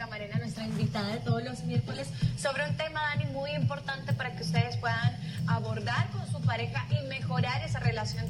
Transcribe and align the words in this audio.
Camarena, 0.00 0.38
nuestra 0.38 0.64
invitada 0.64 1.08
de 1.08 1.18
todos 1.18 1.44
los 1.44 1.62
miércoles, 1.64 2.08
sobre 2.38 2.66
un 2.66 2.74
tema, 2.74 3.02
Dani, 3.02 3.26
muy 3.26 3.50
importante 3.50 4.14
para 4.14 4.34
que 4.34 4.42
ustedes 4.42 4.78
puedan 4.78 5.14
abordar 5.46 6.08
con 6.08 6.26
su 6.32 6.40
pareja 6.40 6.86
y 6.88 7.06
mejorar 7.06 7.62
esa 7.62 7.80
relación. 7.80 8.24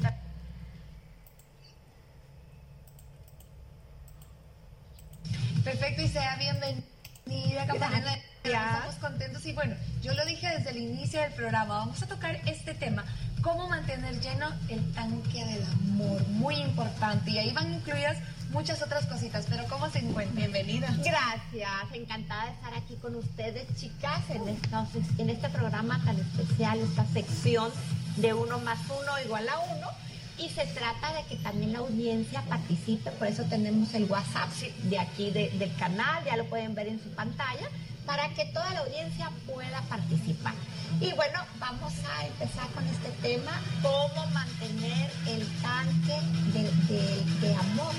Perfecto, 5.63 6.01
y 6.01 6.09
sea 6.09 6.35
bienvenida, 6.35 7.65
Camarena. 7.65 8.17
Estamos 8.43 8.95
contentos 8.95 9.45
y 9.45 9.53
bueno, 9.53 9.73
yo 10.01 10.13
lo 10.13 10.25
dije 10.25 10.49
desde 10.49 10.71
el 10.71 10.77
inicio 10.77 11.21
del 11.21 11.31
programa, 11.31 11.77
vamos 11.77 12.03
a 12.03 12.07
tocar 12.07 12.35
este 12.47 12.73
tema, 12.73 13.05
cómo 13.41 13.69
mantener 13.69 14.19
lleno 14.19 14.51
el 14.67 14.91
tanque 14.91 15.45
del 15.45 15.63
amor, 15.63 16.27
muy 16.27 16.55
importante, 16.55 17.31
y 17.31 17.37
ahí 17.37 17.53
van 17.53 17.75
incluidas 17.75 18.17
muchas 18.51 18.81
otras 18.81 19.05
cositas, 19.07 19.45
pero 19.49 19.63
¿cómo 19.69 19.89
se 19.89 19.99
encuentra? 19.99 20.35
Bienvenida. 20.35 20.87
Gracias, 21.03 21.93
encantada 21.93 22.45
de 22.45 22.51
estar 22.51 22.73
aquí 22.75 22.95
con 22.95 23.15
ustedes, 23.15 23.65
chicas, 23.75 24.21
en, 24.29 24.47
esta, 24.49 24.85
este 25.17 25.49
programa 25.49 26.01
tan 26.03 26.19
especial, 26.19 26.79
esta 26.79 27.05
sección 27.07 27.71
de 28.17 28.33
uno 28.33 28.59
más 28.59 28.79
uno 28.89 29.11
igual 29.25 29.47
a 29.49 29.59
uno. 29.59 29.87
Y 30.37 30.49
se 30.49 30.65
trata 30.67 31.13
de 31.13 31.23
que 31.29 31.35
también 31.43 31.73
la 31.73 31.79
audiencia 31.79 32.41
participe, 32.43 33.11
por 33.11 33.27
eso 33.27 33.43
tenemos 33.43 33.93
el 33.93 34.05
WhatsApp 34.05 34.49
de 34.83 34.97
aquí 34.97 35.29
del 35.29 35.75
canal, 35.77 36.23
ya 36.25 36.35
lo 36.35 36.45
pueden 36.45 36.73
ver 36.73 36.87
en 36.87 37.01
su 37.01 37.09
pantalla 37.09 37.69
para 38.11 38.27
que 38.33 38.43
toda 38.47 38.69
la 38.73 38.81
audiencia 38.81 39.31
pueda 39.47 39.79
participar. 39.83 40.53
Y 40.99 41.13
bueno, 41.13 41.39
vamos 41.61 41.93
a 42.03 42.27
empezar 42.27 42.67
con 42.75 42.85
este 42.85 43.07
tema, 43.21 43.53
cómo 43.81 44.27
mantener 44.33 45.09
el 45.27 45.47
tanque 45.61 46.19
de, 46.51 47.55
amor 47.55 47.95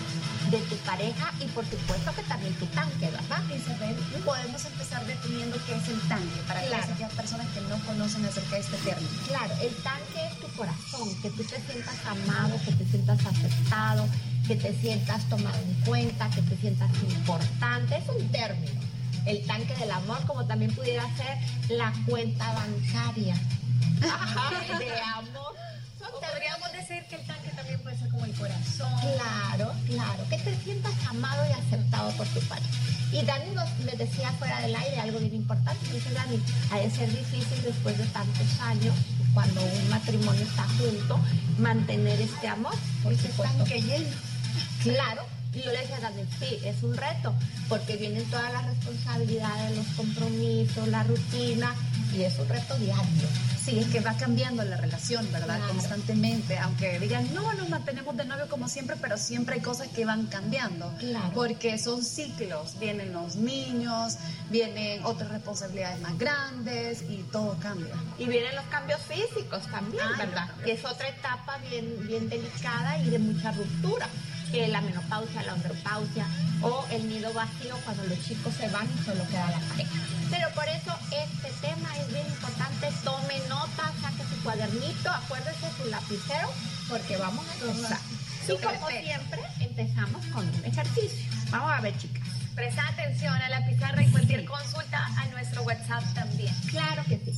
de 0.50 0.58
tu 0.68 0.76
pareja 0.84 1.32
y 1.40 1.46
por 1.56 1.64
supuesto 1.64 2.12
que 2.14 2.22
también 2.24 2.52
tu 2.56 2.66
tanque, 2.66 3.08
¿verdad? 3.08 3.42
Isabel, 3.56 3.96
podemos 4.22 4.62
empezar 4.66 5.02
definiendo 5.06 5.56
qué 5.66 5.76
es 5.76 5.88
el 5.88 6.00
tanque 6.02 6.42
para 6.46 6.60
claro. 6.60 6.84
aquellas 6.92 7.12
personas 7.14 7.46
que 7.54 7.62
no 7.62 7.78
conocen 7.86 8.26
acerca 8.26 8.56
de 8.56 8.60
este 8.60 8.76
término. 8.84 9.08
Claro, 9.28 9.54
el 9.62 9.74
tanque 9.76 10.26
es 10.30 10.38
tu 10.40 10.48
corazón, 10.58 11.08
que 11.22 11.30
tú 11.30 11.42
te 11.42 11.58
sientas 11.58 11.96
amado, 12.04 12.60
que 12.66 12.72
te 12.72 12.84
sientas 12.84 13.18
aceptado, 13.24 14.06
que 14.46 14.56
te 14.56 14.78
sientas 14.78 15.26
tomado 15.30 15.56
en 15.56 15.72
cuenta, 15.86 16.28
que 16.28 16.42
te 16.42 16.56
sientas 16.58 16.90
importante, 17.02 17.96
es 17.96 18.08
un 18.10 18.28
término 18.28 18.91
el 19.26 19.46
tanque 19.46 19.74
del 19.76 19.90
amor, 19.90 20.24
como 20.26 20.46
también 20.46 20.74
pudiera 20.74 21.04
ser 21.16 21.38
la 21.68 21.92
cuenta 22.06 22.52
bancaria 22.52 23.34
de 24.02 25.00
amor. 25.00 25.54
podríamos 25.98 26.72
decir 26.72 27.04
que 27.08 27.16
el 27.16 27.26
tanque 27.26 27.50
también 27.50 27.80
puede 27.80 27.96
ser 27.98 28.08
como 28.08 28.24
el 28.24 28.34
corazón. 28.34 28.92
Claro, 29.00 29.72
claro, 29.86 30.24
que 30.28 30.38
te 30.38 30.56
sientas 30.64 30.92
amado 31.08 31.42
y 31.48 31.52
aceptado 31.52 32.10
por 32.12 32.26
tu 32.28 32.40
pareja. 32.40 32.68
Y 33.12 33.22
Dani 33.24 33.54
nos, 33.54 33.68
me 33.80 33.92
decía 33.92 34.30
fuera 34.38 34.60
del 34.62 34.74
aire 34.74 34.98
algo 35.00 35.18
bien 35.18 35.34
importante. 35.34 35.86
Me 35.88 35.94
dice, 35.94 36.12
Dani, 36.12 36.42
ha 36.70 36.78
de 36.78 36.90
ser 36.90 37.10
difícil 37.10 37.62
después 37.62 37.98
de 37.98 38.06
tantos 38.06 38.60
años, 38.60 38.94
cuando 39.34 39.62
un 39.62 39.88
matrimonio 39.90 40.42
está 40.42 40.66
junto, 40.78 41.20
mantener 41.58 42.20
este 42.20 42.48
amor. 42.48 42.74
Por 43.02 43.12
ese 43.12 43.28
tanque 43.28 43.82
lleno. 43.82 44.08
Claro, 44.82 45.24
y 45.54 45.60
yo 45.60 45.70
le 45.70 45.78
decía 45.80 45.98
a 45.98 46.10
sí, 46.38 46.58
es 46.64 46.82
un 46.82 46.96
reto, 46.96 47.34
porque 47.68 47.96
vienen 47.96 48.24
todas 48.30 48.52
las 48.52 48.64
responsabilidades, 48.64 49.76
los 49.76 49.86
compromisos, 49.96 50.88
la 50.88 51.02
rutina, 51.02 51.74
y 52.14 52.22
es 52.22 52.38
un 52.38 52.48
reto 52.48 52.74
diario. 52.76 53.28
Sí, 53.62 53.78
es 53.78 53.86
que 53.86 54.00
va 54.00 54.16
cambiando 54.16 54.64
la 54.64 54.76
relación, 54.76 55.30
¿verdad? 55.30 55.60
Constantemente, 55.68 56.58
aunque 56.58 56.98
digan, 56.98 57.32
no, 57.32 57.52
nos 57.54 57.68
mantenemos 57.68 58.16
de 58.16 58.24
novio 58.24 58.48
como 58.48 58.68
siempre, 58.68 58.96
pero 59.00 59.16
siempre 59.16 59.56
hay 59.56 59.60
cosas 59.60 59.88
que 59.88 60.04
van 60.04 60.26
cambiando. 60.26 60.92
Claro. 60.98 61.30
Porque 61.32 61.78
son 61.78 62.02
ciclos, 62.02 62.78
vienen 62.80 63.12
los 63.12 63.36
niños, 63.36 64.16
vienen 64.50 65.04
otras 65.04 65.30
responsabilidades 65.30 66.00
más 66.00 66.18
grandes 66.18 67.02
y 67.08 67.24
todo 67.30 67.56
cambia. 67.60 67.94
Y 68.18 68.24
vienen 68.24 68.56
los 68.56 68.64
cambios 68.64 69.00
físicos 69.02 69.62
también, 69.70 70.06
¿verdad? 70.18 70.50
Que 70.64 70.72
es 70.72 70.84
otra 70.84 71.08
etapa 71.08 71.58
bien, 71.70 72.06
bien 72.06 72.28
delicada 72.28 72.98
y 72.98 73.10
de 73.10 73.18
mucha 73.18 73.52
ruptura 73.52 74.08
que 74.52 74.68
la 74.68 74.82
menopausia, 74.82 75.42
la 75.42 75.52
andropausia 75.52 76.26
o 76.60 76.86
el 76.90 77.08
nido 77.08 77.32
vacío 77.32 77.74
cuando 77.84 78.04
los 78.04 78.22
chicos 78.22 78.54
se 78.54 78.68
van 78.68 78.86
y 78.86 79.04
solo 79.04 79.26
queda 79.28 79.50
la 79.50 79.60
pareja. 79.68 79.90
Pero 80.30 80.48
por 80.50 80.68
eso 80.68 80.92
este 81.10 81.50
tema 81.66 81.88
es 81.96 82.08
bien 82.12 82.26
importante. 82.26 82.92
Tome 83.02 83.40
nota, 83.48 83.90
saque 84.02 84.22
su 84.28 84.42
cuadernito, 84.44 85.10
acuérdese 85.10 85.66
su 85.76 85.88
lapicero 85.88 86.48
porque 86.88 87.16
vamos 87.16 87.44
a 87.48 87.54
empezar. 87.64 87.98
Y 88.44 88.56
como 88.62 88.88
siempre, 88.88 89.40
empezamos 89.60 90.26
con 90.26 90.46
un 90.46 90.64
ejercicio. 90.64 91.30
Vamos 91.50 91.72
a 91.72 91.80
ver, 91.80 91.96
chicas. 91.96 92.22
Presta 92.54 92.86
atención 92.88 93.34
a 93.34 93.48
la 93.48 93.66
pizarra 93.66 94.02
y 94.02 94.10
cualquier 94.10 94.44
consulta 94.44 95.06
a 95.16 95.26
nuestro 95.28 95.62
WhatsApp 95.62 96.04
también. 96.12 96.54
Claro 96.70 97.02
que 97.08 97.18
sí. 97.24 97.32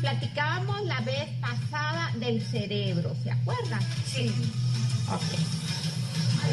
Platicábamos 0.00 0.82
la 0.84 1.00
vez 1.00 1.28
pasada 1.40 2.12
del 2.14 2.40
cerebro, 2.46 3.16
¿se 3.24 3.32
acuerdan? 3.32 3.80
Sí. 4.06 4.32
Ok. 5.08 5.69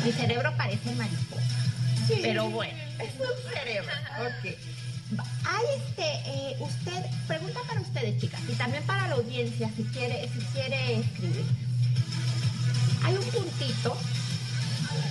Mi 0.04 0.12
cerebro 0.12 0.54
parece 0.58 0.94
mariposa. 0.96 1.42
Pero 2.22 2.50
bueno, 2.50 2.78
es 3.00 3.12
un 3.20 3.52
cerebro. 3.54 3.92
Ok. 4.22 4.58
Hay 5.46 5.66
este, 5.78 6.04
eh, 6.04 6.58
usted, 6.60 7.06
pregunta 7.28 7.60
para 7.68 7.80
ustedes, 7.80 8.20
chicas, 8.20 8.42
y 8.50 8.54
también 8.54 8.84
para 8.84 9.08
la 9.08 9.16
audiencia, 9.16 9.70
si 9.76 9.84
quiere, 9.84 10.28
si 10.34 10.40
quiere 10.48 11.00
escribir. 11.00 11.46
Hay 13.04 13.16
un 13.16 13.24
puntito 13.24 13.98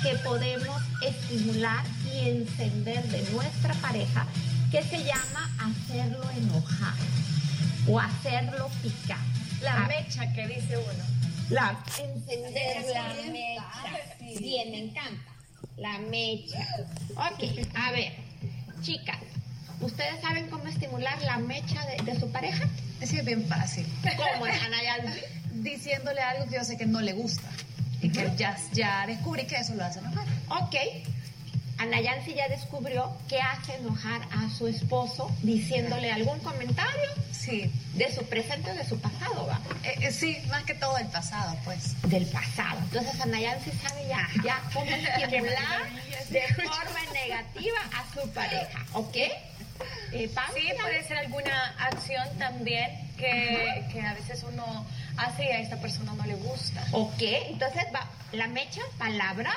que 0.03 0.16
podemos 0.19 0.82
estimular 1.03 1.84
y 2.12 2.28
encender 2.28 3.03
de 3.04 3.31
nuestra 3.31 3.75
pareja 3.75 4.26
que 4.70 4.82
se 4.82 4.98
llama 5.04 5.50
hacerlo 5.58 6.28
enojar 6.37 6.94
o 7.88 7.98
hacerlo 7.98 8.69
picar. 8.82 9.19
La 9.62 9.84
ah. 9.84 9.88
mecha 9.88 10.31
que 10.32 10.47
dice 10.47 10.76
uno. 10.76 11.25
La 11.51 11.79
encender 11.99 12.87
la 12.93 13.15
mecha. 13.31 14.41
Bien, 14.41 14.71
me 14.71 14.79
encanta. 14.79 15.33
La 15.77 15.99
mecha. 15.99 16.67
Ok, 17.11 17.67
a 17.75 17.93
ver, 17.93 18.12
chicas, 18.83 19.19
¿ustedes 19.81 20.21
saben 20.21 20.49
cómo 20.49 20.67
estimular 20.67 21.21
la 21.23 21.39
mecha 21.39 21.81
de, 22.05 22.19
su 22.19 22.31
pareja? 22.33 22.67
Es 23.01 23.25
bien 23.25 23.47
fácil. 23.47 23.87
¿Cómo, 24.17 24.45
Anaya? 24.47 24.97
Diciéndole 25.53 26.21
algo 26.21 26.47
que 26.47 26.56
yo 26.56 26.65
sé 26.65 26.77
que 26.77 26.87
no 26.87 27.01
le 27.01 27.12
gusta. 27.12 27.49
Y 28.03 28.11
que 28.11 28.31
ya, 28.37 28.56
ya 28.73 29.06
descubrí 29.06 29.47
que 29.47 29.56
eso 29.56 29.75
lo 29.75 29.85
hace 29.85 30.01
enojar. 30.01 30.27
Ok. 30.49 30.75
Ana 31.87 32.01
Yancy 32.01 32.35
ya 32.35 32.49
descubrió 32.49 33.17
que 33.29 33.41
hace 33.41 33.77
enojar 33.77 34.21
a 34.33 34.51
su 34.51 34.67
esposo 34.67 35.31
diciéndole 35.43 36.11
algún 36.11 36.41
comentario 36.41 37.11
sí. 37.31 37.71
de 37.95 38.13
su 38.13 38.25
presente 38.25 38.73
o 38.73 38.75
de 38.75 38.85
su 38.85 38.99
pasado, 38.99 39.47
¿va? 39.47 39.61
Eh, 39.85 39.95
eh, 40.01 40.11
sí, 40.11 40.37
más 40.51 40.65
que 40.65 40.75
todo 40.75 40.97
del 40.97 41.07
pasado, 41.07 41.57
pues. 41.65 41.95
Del 42.03 42.27
pasado. 42.27 42.81
Entonces 42.81 43.21
Ana 43.21 43.39
Yancy 43.39 43.71
sabe 43.71 44.09
ya, 44.09 44.29
ya 44.43 44.61
cómo 44.75 44.91
estimular 44.91 45.85
de 46.29 46.43
forma 46.55 47.01
negativa 47.13 47.79
a 47.95 48.21
su 48.21 48.29
pareja, 48.31 48.85
¿ok? 48.93 49.17
Eh, 50.13 50.31
sí, 50.55 50.63
puede 50.81 51.05
ser 51.05 51.19
alguna 51.19 51.75
acción 51.79 52.27
también 52.39 52.91
que, 53.17 53.85
que, 53.93 54.01
a 54.01 54.15
veces 54.15 54.43
uno 54.43 54.85
hace 55.19 55.45
y 55.45 55.49
a 55.49 55.61
esta 55.61 55.77
persona 55.77 56.15
no 56.15 56.25
le 56.25 56.35
gusta. 56.35 56.85
Ok, 56.91 57.21
entonces 57.21 57.85
va, 57.95 58.09
la 58.33 58.49
mecha, 58.49 58.81
palabras, 58.99 59.57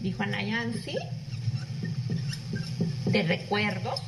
dijo 0.00 0.22
Ana 0.22 0.42
Yancy 0.42 0.96
de 3.06 3.22
recuerdos, 3.22 4.02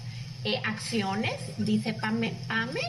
eh, 0.45 0.61
acciones, 0.65 1.35
dice 1.59 1.93
Pame, 1.95 2.35
Pame. 2.47 2.81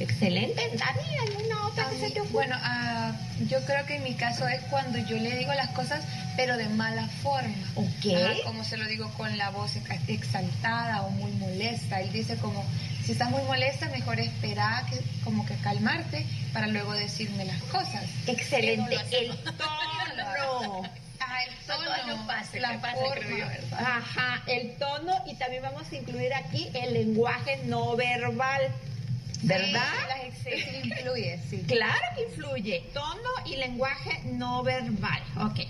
Excelente. 0.00 0.62
Dani, 0.76 1.16
¿alguna 1.28 1.66
otra 1.66 1.88
que 1.90 1.98
se 1.98 2.10
te 2.10 2.20
Bueno, 2.22 2.56
uh, 2.56 3.44
yo 3.46 3.60
creo 3.64 3.84
que 3.86 3.96
en 3.96 4.04
mi 4.04 4.14
caso 4.14 4.48
es 4.48 4.62
cuando 4.64 4.98
yo 4.98 5.16
le 5.16 5.36
digo 5.36 5.52
las 5.54 5.68
cosas, 5.70 6.04
pero 6.36 6.56
de 6.56 6.68
mala 6.68 7.06
forma. 7.22 7.54
Ok. 7.74 8.44
como 8.44 8.64
se 8.64 8.76
lo 8.76 8.86
digo 8.86 9.10
con 9.16 9.36
la 9.36 9.50
voz 9.50 9.72
exaltada 10.08 11.02
o 11.02 11.10
muy 11.10 11.32
molesta. 11.32 12.00
Él 12.00 12.10
dice 12.12 12.36
como, 12.36 12.64
si 13.04 13.12
estás 13.12 13.30
muy 13.30 13.42
molesta, 13.42 13.88
mejor 13.88 14.20
esperar 14.20 14.86
que, 14.86 15.00
como 15.24 15.44
que 15.46 15.54
calmarte 15.56 16.24
para 16.52 16.66
luego 16.66 16.92
decirme 16.92 17.44
las 17.44 17.60
cosas. 17.64 18.04
Excelente. 18.26 18.96
El 19.10 19.36
tono 19.36 20.01
tono, 21.66 21.90
la 22.60 22.78
forma, 22.78 23.52
Ajá, 23.78 24.42
el 24.46 24.76
tono 24.76 25.12
y 25.26 25.34
también 25.34 25.62
vamos 25.62 25.90
a 25.90 25.96
incluir 25.96 26.32
aquí 26.34 26.68
el 26.74 26.92
lenguaje 26.92 27.60
no 27.64 27.96
verbal. 27.96 28.62
¿Verdad? 29.42 29.82
Sí, 30.44 30.50
influye, 30.84 31.40
sí. 31.50 31.64
Claro 31.66 32.00
que 32.14 32.22
influye. 32.22 32.84
Tono 32.92 33.30
y 33.44 33.56
lenguaje 33.56 34.20
no 34.24 34.62
verbal. 34.62 35.22
Ok, 35.40 35.60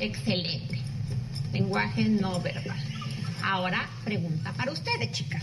excelente. 0.00 0.78
Lenguaje 1.52 2.04
no 2.04 2.40
verbal. 2.40 2.78
Ahora, 3.42 3.88
pregunta 4.04 4.52
para 4.52 4.72
ustedes, 4.72 5.12
chicas. 5.12 5.42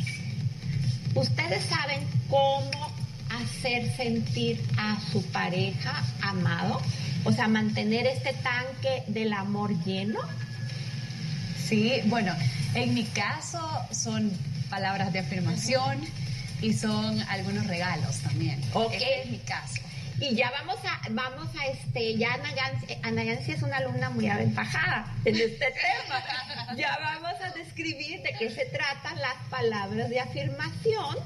¿Ustedes 1.16 1.64
saben 1.66 2.08
cómo 2.30 2.92
hacer 3.30 3.92
sentir 3.96 4.64
a 4.78 5.00
su 5.12 5.24
pareja 5.32 6.04
amado? 6.22 6.82
O 7.30 7.32
sea, 7.32 7.48
mantener 7.48 8.08
este 8.08 8.34
tanque 8.34 9.04
del 9.06 9.34
amor 9.34 9.72
lleno. 9.86 10.20
Sí, 11.64 12.02
bueno, 12.06 12.34
en 12.74 12.96
mi 12.96 13.04
caso 13.04 13.60
son 13.92 14.32
palabras 14.68 15.14
de 15.14 15.20
afirmación 15.20 16.02
y 16.60 16.74
son 16.74 17.22
algunos 17.30 17.68
regalos 17.68 18.18
también. 18.22 18.60
Ok. 18.74 18.94
Este 18.94 19.22
es 19.22 19.30
mi 19.30 19.38
caso. 19.38 19.80
Y 20.20 20.34
ya 20.36 20.50
vamos 20.50 20.78
a, 20.84 21.02
vamos 21.12 21.48
a 21.56 21.68
este, 21.68 22.18
ya 22.18 22.34
Ana 22.34 22.52
Gansi, 22.52 22.98
Ana 23.04 23.24
Gansi 23.24 23.52
es 23.52 23.62
una 23.62 23.78
alumna 23.78 24.10
muy 24.10 24.28
aventajada 24.28 25.14
en 25.24 25.36
este 25.36 25.68
tema. 25.72 26.76
Ya 26.76 26.98
vamos 27.00 27.40
a 27.44 27.52
describir 27.52 28.24
de 28.24 28.34
qué 28.40 28.50
se 28.50 28.66
tratan 28.66 29.16
las 29.20 29.36
palabras 29.52 30.10
de 30.10 30.20
afirmación 30.20 31.18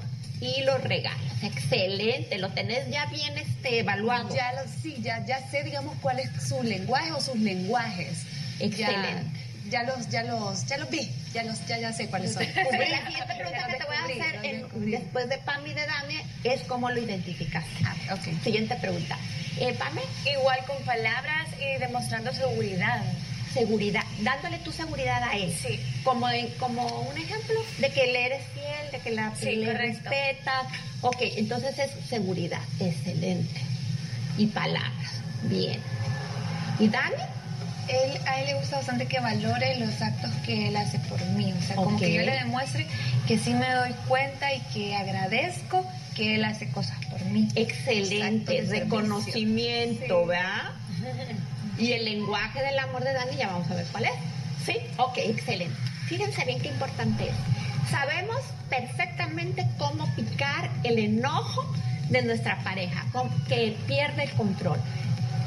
y 0.44 0.62
los 0.62 0.82
regalos. 0.82 1.20
Excelente, 1.42 2.38
lo 2.38 2.50
tenés 2.50 2.88
ya 2.90 3.06
bien 3.06 3.36
este, 3.38 3.80
evaluado. 3.80 4.34
Ya 4.34 4.52
lo, 4.52 4.60
sí, 4.82 4.96
ya, 5.00 5.24
ya 5.26 5.40
sé, 5.50 5.62
digamos, 5.64 5.96
cuál 6.00 6.18
es 6.20 6.30
su 6.46 6.62
lenguaje 6.62 7.12
o 7.12 7.20
sus 7.20 7.36
lenguajes. 7.38 8.22
Excelente. 8.60 9.40
Ya, 9.70 9.82
ya 9.82 9.82
los, 9.84 10.08
ya 10.10 10.22
los, 10.24 10.66
ya 10.66 10.76
los 10.76 10.90
vi, 10.90 11.10
ya 11.32 11.42
los, 11.44 11.66
ya, 11.66 11.78
ya 11.78 11.92
sé 11.92 12.06
cuáles 12.08 12.34
son. 12.34 12.44
La 12.44 13.06
siguiente 13.06 13.34
pregunta 13.36 13.66
que 13.68 13.76
te 13.76 13.84
voy 13.84 13.96
a 13.96 14.04
hacer 14.04 14.44
en- 14.44 14.90
después 14.90 15.28
de 15.28 15.38
Pam 15.38 15.66
y 15.66 15.72
de 15.74 15.86
Dani 15.86 16.16
es 16.44 16.60
cómo 16.62 16.90
lo 16.90 17.00
identificaste. 17.00 17.70
Ah. 17.84 18.16
Siguiente 18.44 18.76
pregunta. 18.76 19.18
Eh, 19.58 19.72
Pame, 19.78 20.02
Igual 20.30 20.58
con 20.66 20.76
palabras 20.84 21.48
y 21.60 21.78
demostrando 21.80 22.32
seguridad. 22.32 23.02
Seguridad, 23.54 24.02
dándole 24.20 24.58
tu 24.58 24.72
seguridad 24.72 25.22
a 25.22 25.36
él. 25.36 25.50
Sí. 25.52 25.80
Como, 26.02 26.28
en- 26.28 26.50
como 26.58 26.84
un 27.02 27.16
ejemplo 27.16 27.54
de 27.78 27.88
que 27.90 28.06
le 28.12 28.26
eres 28.26 28.42
fiel, 28.52 28.90
de 28.92 28.98
que 28.98 29.10
la, 29.12 29.34
Sí, 29.36 29.56
le 29.56 29.66
correcto. 29.72 30.10
respetas. 30.10 30.66
Ok, 31.00 31.16
entonces 31.36 31.78
es 31.78 31.90
seguridad. 32.08 32.60
Excelente. 32.80 33.60
Y 34.36 34.46
palabras. 34.48 35.20
Bien. 35.44 35.80
¿Y 36.80 36.88
Dani? 36.88 37.14
Él, 37.86 38.18
a 38.26 38.40
él 38.40 38.46
le 38.46 38.54
gusta 38.54 38.76
bastante 38.78 39.06
que 39.06 39.20
valore 39.20 39.76
los 39.76 40.00
actos 40.02 40.30
que 40.46 40.68
él 40.68 40.76
hace 40.76 40.98
por 41.00 41.22
mí. 41.26 41.52
O 41.52 41.62
sea, 41.62 41.76
como 41.76 41.96
Ok. 41.96 42.00
que 42.02 42.12
yo 42.14 42.22
le 42.22 42.32
demuestre 42.32 42.86
que 43.28 43.38
sí 43.38 43.52
me 43.54 43.70
doy 43.72 43.92
cuenta 44.08 44.52
y 44.54 44.60
que 44.72 44.94
agradezco 44.96 45.86
que 46.16 46.36
él 46.36 46.44
hace 46.44 46.68
cosas 46.70 46.96
por 47.10 47.22
mí. 47.26 47.46
Excelente. 47.54 48.62
Reconocimiento, 48.68 50.22
Sí. 50.22 50.28
¿verdad? 50.28 50.70
Y 51.78 51.92
el 51.92 52.04
lenguaje 52.04 52.62
del 52.62 52.78
amor 52.78 53.02
de 53.02 53.12
Dani, 53.12 53.36
ya 53.36 53.48
vamos 53.48 53.70
a 53.70 53.74
ver 53.74 53.86
cuál 53.90 54.04
es. 54.04 54.12
¿Sí? 54.64 54.76
Ok, 54.98 55.18
excelente. 55.18 55.76
Fíjense 56.06 56.44
bien 56.44 56.60
qué 56.60 56.68
importante 56.68 57.24
es. 57.28 57.90
Sabemos 57.90 58.40
perfectamente 58.68 59.66
cómo 59.78 60.06
picar 60.14 60.70
el 60.84 60.98
enojo 60.98 61.66
de 62.10 62.22
nuestra 62.22 62.58
pareja, 62.62 63.04
que 63.48 63.76
pierde 63.86 64.24
el 64.24 64.30
control. 64.32 64.78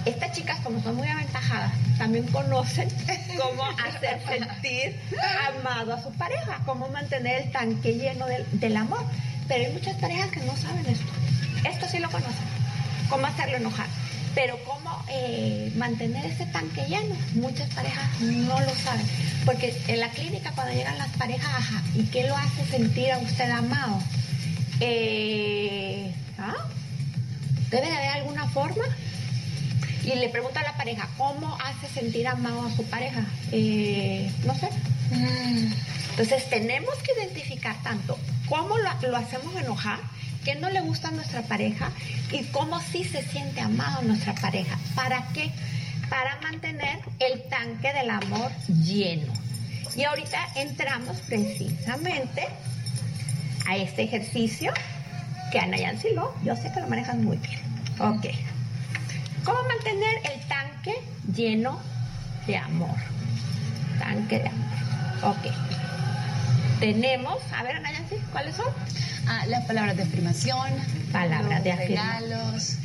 Estas 0.05 0.31
chicas, 0.31 0.59
como 0.61 0.81
son 0.81 0.95
muy 0.95 1.07
aventajadas, 1.07 1.71
también 1.97 2.25
conocen 2.27 2.89
cómo 3.37 3.63
hacer 3.85 4.21
sentir 4.25 4.99
amado 5.47 5.93
a 5.93 6.01
su 6.01 6.11
pareja, 6.13 6.61
cómo 6.65 6.87
mantener 6.89 7.43
el 7.43 7.51
tanque 7.51 7.93
lleno 7.93 8.25
del, 8.27 8.45
del 8.59 8.77
amor. 8.77 9.03
Pero 9.47 9.65
hay 9.65 9.73
muchas 9.73 9.95
parejas 9.95 10.29
que 10.29 10.41
no 10.41 10.55
saben 10.55 10.85
esto. 10.85 11.11
Esto 11.67 11.87
sí 11.89 11.99
lo 11.99 12.09
conocen, 12.09 12.47
cómo 13.09 13.27
hacerlo 13.27 13.57
enojar. 13.57 13.87
Pero 14.37 14.55
cómo 14.65 15.03
eh, 15.09 15.71
mantener 15.77 16.23
ese 16.27 16.45
tanque 16.45 16.85
lleno, 16.87 17.15
muchas 17.33 17.67
parejas 17.73 18.07
no 18.21 18.59
lo 18.59 18.69
saben. 18.75 19.03
Porque 19.45 19.75
en 19.87 19.99
la 19.99 20.09
clínica 20.11 20.51
cuando 20.51 20.75
llegan 20.75 20.95
las 20.99 21.09
parejas, 21.17 21.49
ajá, 21.57 21.81
¿y 21.95 22.03
qué 22.03 22.27
lo 22.27 22.37
hace 22.37 22.63
sentir 22.69 23.11
a 23.11 23.17
usted 23.17 23.49
amado? 23.49 23.99
Eh, 24.79 26.13
¿ah? 26.37 26.53
Debe 27.71 27.87
de 27.87 27.97
haber 27.97 28.09
alguna 28.09 28.47
forma 28.49 28.83
y 30.03 30.13
le 30.13 30.29
pregunta 30.29 30.59
a 30.59 30.63
la 30.65 30.77
pareja, 30.77 31.09
¿cómo 31.17 31.57
hace 31.65 31.91
sentir 31.99 32.27
amado 32.27 32.67
a 32.67 32.71
su 32.75 32.83
pareja? 32.83 33.25
Eh, 33.51 34.31
no 34.45 34.53
sé. 34.53 34.69
Entonces 36.11 36.47
tenemos 36.47 36.93
que 36.97 37.19
identificar 37.19 37.75
tanto 37.81 38.19
cómo 38.47 38.77
lo, 38.77 39.09
lo 39.09 39.17
hacemos 39.17 39.55
enojar, 39.55 39.99
qué 40.47 40.55
no 40.55 40.69
le 40.69 40.79
gusta 40.79 41.09
a 41.09 41.11
nuestra 41.11 41.41
pareja 41.41 41.91
y 42.31 42.45
cómo 42.45 42.79
sí 42.79 43.03
se 43.03 43.21
siente 43.21 43.59
amado 43.59 44.01
nuestra 44.03 44.33
pareja. 44.33 44.79
¿Para 44.95 45.27
qué? 45.33 45.51
Para 46.09 46.39
mantener 46.39 46.99
el 47.19 47.43
tanque 47.49 47.91
del 47.91 48.09
amor 48.09 48.49
lleno. 48.69 49.33
Y 49.97 50.05
ahorita 50.05 50.37
entramos 50.55 51.17
precisamente 51.27 52.47
a 53.67 53.75
este 53.75 54.03
ejercicio 54.03 54.71
que 55.51 55.59
Ana 55.59 55.75
Yancy 55.75 56.13
lo, 56.13 56.33
yo 56.45 56.55
sé 56.55 56.71
que 56.71 56.79
lo 56.79 56.87
manejan 56.87 57.25
muy 57.25 57.35
bien. 57.35 57.59
Ok. 57.99 58.27
¿Cómo 59.43 59.59
mantener 59.63 60.31
el 60.31 60.47
tanque 60.47 60.93
lleno 61.35 61.77
de 62.47 62.55
amor? 62.55 62.95
Tanque 63.99 64.39
de 64.39 64.47
amor. 64.47 65.35
Ok. 65.35 65.66
Tenemos, 66.79 67.37
a 67.55 67.63
ver, 67.63 67.77
Ana 67.77 67.91
Yancy, 67.91 68.15
¿cuáles 68.31 68.55
son? 68.55 68.67
Ah, 69.27 69.45
las 69.47 69.65
palabras 69.65 69.97
de 69.97 70.03
afirmación, 70.03 70.69
Palabras 71.11 71.63
de 71.63 71.71
afirmación. 71.71 72.19
regalos, 72.21 72.75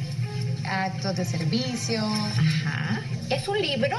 actos 0.67 1.17
de 1.17 1.25
servicio. 1.25 2.03
Ajá. 2.05 3.01
Es 3.31 3.47
un 3.49 3.61
libro 3.61 3.97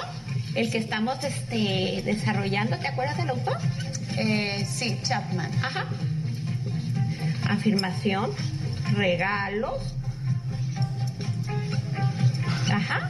el 0.55 0.71
que 0.71 0.77
estamos 0.79 1.23
este, 1.23 2.01
desarrollando. 2.03 2.77
¿Te 2.77 2.87
acuerdas 2.87 3.17
del 3.17 3.29
autor? 3.29 3.57
Eh, 4.17 4.67
sí, 4.69 4.99
Chapman. 5.03 5.51
Ajá. 5.63 5.85
Afirmación, 7.49 8.31
regalos. 8.95 9.93
Ajá. 12.71 13.09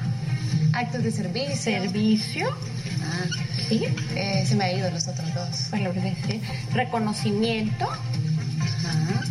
Actos 0.74 1.03
de 1.03 1.12
servicio. 1.12 1.56
Servicio. 1.56 2.57
Ah, 3.03 3.25
Sí. 3.69 3.83
eh, 4.15 4.45
se 4.47 4.55
me 4.55 4.65
ha 4.65 4.71
ido 4.73 4.89
los 4.91 5.07
otros 5.07 5.33
dos. 5.33 5.57
Palabras 5.71 6.03
de- 6.03 6.41
Reconocimiento. 6.73 7.85
Ajá. 7.89 9.23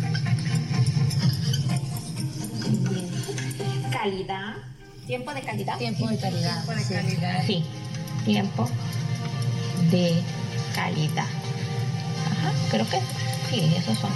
Calidad. 3.91 4.53
Tiempo 5.07 5.33
de 5.33 5.41
calidad. 5.41 5.77
Tiempo 5.77 6.07
de 6.07 6.17
calidad. 6.17 6.63
Tiempo 6.63 6.71
de 6.73 6.83
sí. 6.83 6.93
calidad. 6.93 7.43
Sí. 7.45 7.63
Tiempo 8.25 8.69
de 9.91 10.21
calidad. 10.75 11.25
Ajá. 12.31 12.51
Creo 12.71 12.87
que 12.89 12.99
sí, 13.49 13.73
esos 13.77 13.97
son. 13.99 14.11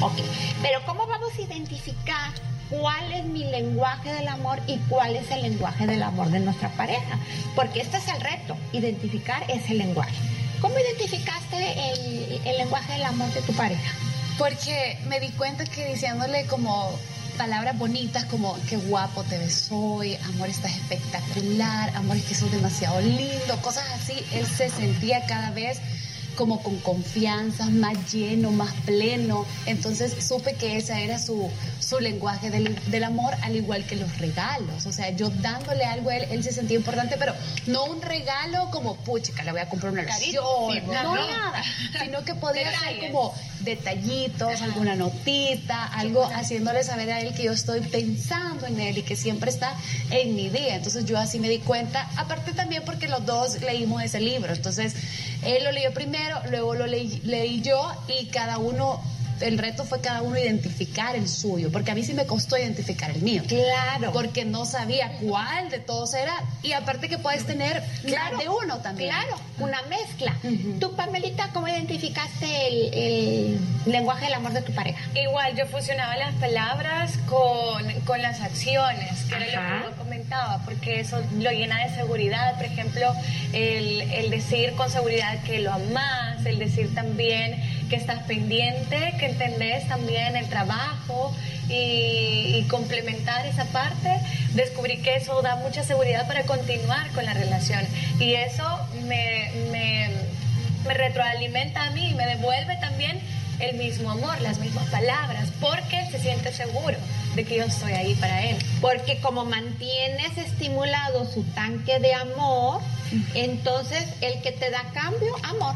Ok. 0.00 0.18
Pero 0.62 0.80
¿cómo 0.86 1.06
vamos 1.06 1.30
a 1.38 1.42
identificar 1.42 2.30
cuál 2.70 3.12
es 3.12 3.24
mi 3.24 3.44
lenguaje 3.44 4.12
del 4.12 4.28
amor 4.28 4.60
y 4.66 4.78
cuál 4.88 5.16
es 5.16 5.30
el 5.30 5.42
lenguaje 5.42 5.86
del 5.86 6.02
amor 6.02 6.30
de 6.30 6.40
nuestra 6.40 6.68
pareja? 6.70 7.18
Porque 7.54 7.80
este 7.80 7.98
es 7.98 8.08
el 8.08 8.20
reto, 8.20 8.56
identificar 8.72 9.42
ese 9.50 9.74
lenguaje. 9.74 10.14
¿Cómo 10.60 10.74
identificaste 10.78 11.56
el, 11.92 12.40
el 12.46 12.58
lenguaje 12.58 12.92
del 12.92 13.04
amor 13.04 13.30
de 13.32 13.42
tu 13.42 13.52
pareja? 13.52 13.90
Porque 14.38 14.98
me 15.08 15.20
di 15.20 15.28
cuenta 15.30 15.64
que 15.64 15.92
diciéndole 15.92 16.46
como 16.46 16.90
palabras 17.36 17.78
bonitas 17.78 18.26
como 18.26 18.54
qué 18.68 18.76
guapo 18.76 19.24
te 19.24 19.38
ves 19.38 19.68
hoy, 19.70 20.14
amor 20.26 20.50
estás 20.50 20.72
espectacular, 20.72 21.90
amor 21.96 22.18
es 22.18 22.24
que 22.24 22.34
sos 22.34 22.52
demasiado 22.52 23.00
lindo, 23.00 23.56
cosas 23.62 23.84
así, 23.94 24.12
él 24.34 24.46
se 24.46 24.68
sentía 24.68 25.24
cada 25.24 25.50
vez 25.50 25.80
como 26.36 26.62
con 26.62 26.78
confianza, 26.78 27.66
más 27.66 28.12
lleno, 28.12 28.50
más 28.50 28.72
pleno. 28.84 29.46
Entonces 29.66 30.24
supe 30.26 30.54
que 30.54 30.76
ese 30.76 31.04
era 31.04 31.18
su, 31.18 31.50
su 31.78 32.00
lenguaje 32.00 32.50
del, 32.50 32.78
del 32.90 33.04
amor, 33.04 33.34
al 33.42 33.56
igual 33.56 33.84
que 33.84 33.96
los 33.96 34.18
regalos. 34.18 34.86
O 34.86 34.92
sea, 34.92 35.10
yo 35.10 35.30
dándole 35.30 35.84
algo 35.84 36.10
a 36.10 36.16
él, 36.16 36.28
él 36.30 36.42
se 36.42 36.52
sentía 36.52 36.76
importante, 36.76 37.16
pero 37.18 37.34
no 37.66 37.84
un 37.84 38.02
regalo 38.02 38.70
como, 38.70 38.96
puchica, 38.96 39.42
le 39.44 39.52
voy 39.52 39.60
a 39.60 39.68
comprar 39.68 39.92
una 39.92 40.10
sí, 40.16 40.32
no, 40.32 40.74
no. 40.92 41.14
nada, 41.14 41.62
sino 42.02 42.24
que 42.24 42.34
podía 42.34 42.70
ser 42.78 43.10
como 43.10 43.34
detallitos, 43.60 44.62
alguna 44.62 44.94
notita, 44.94 45.86
algo 45.86 46.24
haciéndole 46.24 46.82
saber 46.82 47.10
a 47.10 47.20
él 47.20 47.34
que 47.34 47.44
yo 47.44 47.52
estoy 47.52 47.80
pensando 47.80 48.66
en 48.66 48.80
él 48.80 48.98
y 48.98 49.02
que 49.02 49.16
siempre 49.16 49.50
está 49.50 49.74
en 50.10 50.34
mi 50.34 50.48
día. 50.48 50.76
Entonces 50.76 51.04
yo 51.04 51.18
así 51.18 51.38
me 51.38 51.48
di 51.48 51.58
cuenta, 51.58 52.08
aparte 52.16 52.52
también 52.52 52.82
porque 52.84 53.08
los 53.08 53.24
dos 53.26 53.60
leímos 53.60 54.02
ese 54.02 54.20
libro. 54.20 54.52
Entonces 54.52 54.94
él 55.44 55.64
lo 55.64 55.72
leyó 55.72 55.92
primero, 55.92 56.40
luego 56.50 56.74
lo 56.74 56.86
leí, 56.86 57.20
leí 57.24 57.60
yo 57.62 57.92
y 58.20 58.26
cada 58.26 58.58
uno, 58.58 59.00
el 59.40 59.56
reto 59.56 59.84
fue 59.86 60.02
cada 60.02 60.20
uno 60.20 60.36
identificar 60.38 61.16
el 61.16 61.26
suyo, 61.26 61.72
porque 61.72 61.90
a 61.92 61.94
mí 61.94 62.02
sí 62.04 62.12
me 62.12 62.26
costó 62.26 62.58
identificar 62.58 63.10
el 63.10 63.22
mío. 63.22 63.42
Claro. 63.48 64.12
Porque 64.12 64.44
no 64.44 64.66
sabía 64.66 65.12
cuál 65.22 65.70
de 65.70 65.78
todos 65.78 66.12
era 66.12 66.34
y 66.62 66.72
aparte 66.72 67.08
que 67.08 67.16
puedes 67.16 67.46
tener 67.46 67.82
Claro. 68.04 68.36
más 68.36 68.44
de 68.44 68.48
uno 68.50 68.78
también. 68.80 69.08
Claro, 69.10 69.36
una 69.58 69.80
mezcla. 69.82 70.36
Ujú. 70.44 70.78
Tú, 70.78 70.94
Pamelita, 70.94 71.48
¿cómo 71.54 71.68
identificaste 71.68 72.66
el, 72.68 72.94
el 72.94 73.60
lenguaje 73.86 74.26
del 74.26 74.34
amor 74.34 74.52
de 74.52 74.60
tu 74.60 74.74
pareja? 74.74 75.00
Igual 75.18 75.56
yo 75.56 75.66
fusionaba 75.68 76.16
las 76.18 76.34
palabras 76.34 77.12
con, 77.26 77.90
con 78.04 78.20
las 78.20 78.40
acciones, 78.42 79.22
que 79.28 79.36
era 79.36 79.76
Ajá. 79.78 79.86
lo 79.86 79.96
que 79.96 80.04
comentaba, 80.30 80.64
porque 80.64 81.00
eso 81.00 81.20
lo 81.38 81.50
llena 81.50 81.84
de 81.84 81.94
seguridad. 81.94 82.56
Por 82.56 82.66
ejemplo, 82.66 83.12
el, 83.52 84.30
decir 84.30 84.72
con 84.74 84.90
seguridad 84.90 85.42
que 85.42 85.58
lo 85.58 85.72
amas, 85.72 86.44
el 86.46 86.58
decir 86.58 86.94
también 86.94 87.60
que 87.88 87.96
estás 87.96 88.22
pendiente, 88.24 89.14
que 89.18 89.26
entendés 89.26 89.88
también 89.88 90.36
el 90.36 90.48
trabajo 90.48 91.34
y, 91.68 92.64
complementar 92.68 93.46
esa 93.46 93.64
parte. 93.66 94.20
Descubrí 94.54 94.98
que 94.98 95.16
eso 95.16 95.42
da 95.42 95.56
mucha 95.56 95.82
seguridad 95.82 96.26
para 96.28 96.44
continuar 96.44 97.10
con 97.10 97.24
la 97.24 97.34
relación 97.34 97.84
y 98.20 98.34
eso 98.34 98.64
me, 99.06 99.50
me 99.72 100.10
me 100.86 100.94
retroalimenta 100.94 101.84
a 101.84 101.90
mí 101.90 102.14
me 102.14 102.26
devuelve 102.26 102.76
también 102.76 103.20
el 103.60 103.76
mismo 103.76 104.10
amor, 104.10 104.40
las 104.40 104.58
mismas 104.58 104.88
palabras, 104.88 105.48
porque 105.60 106.06
se 106.10 106.18
siente 106.18 106.52
seguro 106.52 106.96
de 107.34 107.44
que 107.44 107.56
yo 107.56 107.64
estoy 107.64 107.92
ahí 107.92 108.14
para 108.14 108.42
él. 108.44 108.56
Porque 108.80 109.20
como 109.20 109.44
mantienes 109.44 110.36
estimulado 110.38 111.24
su 111.30 111.42
tanque 111.54 111.98
de 111.98 112.14
amor, 112.14 112.80
entonces 113.34 114.04
el 114.20 114.40
que 114.42 114.52
te 114.52 114.70
da 114.70 114.82
cambio, 114.92 115.34
amor. 115.42 115.74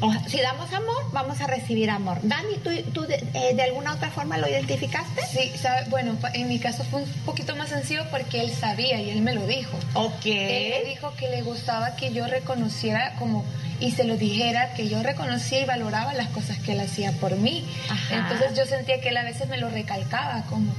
O 0.00 0.12
sea, 0.12 0.28
si 0.28 0.40
damos 0.40 0.72
amor, 0.72 1.10
vamos 1.12 1.40
a 1.40 1.46
recibir 1.46 1.90
amor. 1.90 2.18
Dani, 2.22 2.56
¿tú, 2.62 2.70
tú 2.92 3.02
de, 3.06 3.14
eh, 3.34 3.54
de 3.54 3.62
alguna 3.62 3.94
otra 3.94 4.10
forma 4.10 4.36
lo 4.36 4.48
identificaste? 4.48 5.22
Sí, 5.26 5.52
sabe, 5.56 5.86
bueno, 5.88 6.16
en 6.34 6.48
mi 6.48 6.58
caso 6.58 6.84
fue 6.84 7.02
un 7.02 7.08
poquito 7.24 7.56
más 7.56 7.70
sencillo 7.70 8.04
porque 8.10 8.40
él 8.40 8.50
sabía 8.50 9.00
y 9.00 9.10
él 9.10 9.22
me 9.22 9.34
lo 9.34 9.46
dijo. 9.46 9.76
Ok. 9.94 10.26
Él 10.26 10.84
me 10.84 10.90
dijo 10.90 11.14
que 11.16 11.28
le 11.28 11.42
gustaba 11.42 11.96
que 11.96 12.12
yo 12.12 12.26
reconociera 12.26 13.14
como 13.18 13.44
y 13.80 13.90
se 13.90 14.04
lo 14.04 14.16
dijera 14.16 14.72
que 14.74 14.88
yo 14.88 15.02
reconocía 15.02 15.60
y 15.60 15.64
valoraba 15.64 16.14
las 16.14 16.28
cosas 16.28 16.58
que 16.58 16.72
él 16.72 16.80
hacía 16.80 17.12
por 17.12 17.36
mí. 17.36 17.64
Ajá. 17.88 18.16
Entonces 18.16 18.56
yo 18.56 18.64
sentía 18.66 19.00
que 19.00 19.10
él 19.10 19.16
a 19.16 19.24
veces 19.24 19.48
me 19.48 19.58
lo 19.58 19.68
recalcaba 19.68 20.42
como 20.48 20.74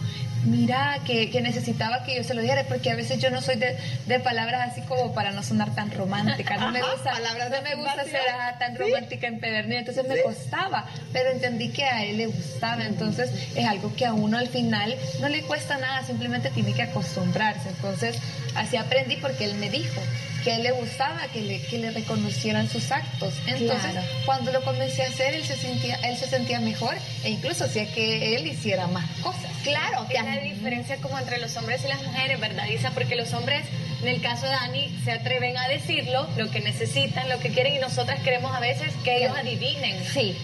mira 0.46 1.00
que, 1.06 1.29
que 1.29 1.41
necesitaba 1.41 2.03
que 2.03 2.15
yo 2.15 2.24
se 2.24 2.34
lo 2.34 2.41
dijera 2.41 2.63
porque 2.63 2.91
a 2.91 2.96
veces 2.96 3.20
yo 3.20 3.29
no 3.29 3.41
soy 3.41 3.56
de, 3.56 3.77
de 4.06 4.20
palabras 4.20 4.72
así 4.72 4.82
como 4.82 5.13
para 5.13 5.32
no 5.32 5.44
sonar 5.44 5.74
tan 5.75 5.91
romántica 5.91 6.58
no 6.58 6.72
me 6.72 6.82
gusta 6.82 7.12
palabras 7.12 7.50
no 7.50 7.62
me 7.62 7.75
gusta 7.75 8.03
ser 8.03 8.22
tan 8.60 8.75
romántica 8.75 9.27
empedernida 9.27 9.79
entonces 9.79 10.08
me 10.08 10.22
costaba 10.22 10.86
pero 11.13 11.32
entendí 11.32 11.70
que 11.70 11.84
a 11.84 12.03
él 12.06 12.17
le 12.17 12.27
gustaba 12.27 12.86
entonces 12.86 13.32
es 13.56 13.65
algo 13.65 13.94
que 13.96 14.06
a 14.06 14.13
uno 14.13 14.38
al 14.38 14.48
final 14.48 14.96
no 15.22 15.29
le 15.29 15.41
cuesta 15.44 15.77
nada 15.77 16.03
simplemente 16.03 16.50
tiene 16.50 16.74
que 16.74 16.84
acostumbrarse 16.84 17.70
entonces 17.70 18.17
así 18.57 18.77
aprendí 18.77 19.15
porque 19.17 19.45
él 19.45 19.55
me 19.55 19.69
dijo 19.69 20.01
que 20.43 20.51
a 20.51 20.55
él 20.57 20.63
le 20.63 20.71
gustaba 20.71 21.21
que 21.33 21.41
le, 21.41 21.61
que 21.61 21.77
le 21.79 21.91
reconocieran 21.91 22.69
sus 22.69 22.91
actos 22.91 23.33
entonces 23.47 23.91
Claro. 23.91 24.07
cuando 24.25 24.51
lo 24.51 24.61
comencé 24.63 25.03
a 25.03 25.07
hacer 25.07 25.33
él 25.33 25.43
se 25.45 25.55
sentía 25.57 25.95
él 26.03 26.15
se 26.17 26.27
sentía 26.27 26.59
mejor 26.59 26.95
e 27.23 27.29
incluso 27.31 27.65
hacía 27.65 27.91
que 27.93 28.35
él 28.35 28.47
hiciera 28.47 28.87
más 28.87 29.05
cosas 29.21 29.51
Claro, 29.63 30.05
Es 30.09 30.23
la 30.23 30.39
diferencia 30.41 30.95
como 30.97 31.19
entre 31.19 31.39
los 31.39 31.57
hombres 31.57 31.81
y 31.83 31.89
las 31.89 32.01
mujeres, 32.01 32.39
¿verdad, 32.39 32.67
Isa? 32.67 32.91
Porque 32.91 33.17
los 33.17 33.33
hombres, 33.33 33.65
en 34.01 34.07
el 34.07 34.21
caso 34.21 34.45
de 34.45 34.51
Dani, 34.53 34.97
se 35.03 35.11
atreven 35.11 35.57
a 35.57 35.67
decirlo, 35.67 36.25
lo 36.37 36.49
que 36.49 36.61
necesitan, 36.61 37.27
lo 37.27 37.37
que 37.39 37.49
quieren, 37.49 37.75
y 37.75 37.79
nosotras 37.79 38.21
queremos 38.21 38.55
a 38.55 38.61
veces 38.61 38.93
que 39.03 39.17
ellos 39.17 39.35
adivinen. 39.35 40.01
Sí. 40.05 40.37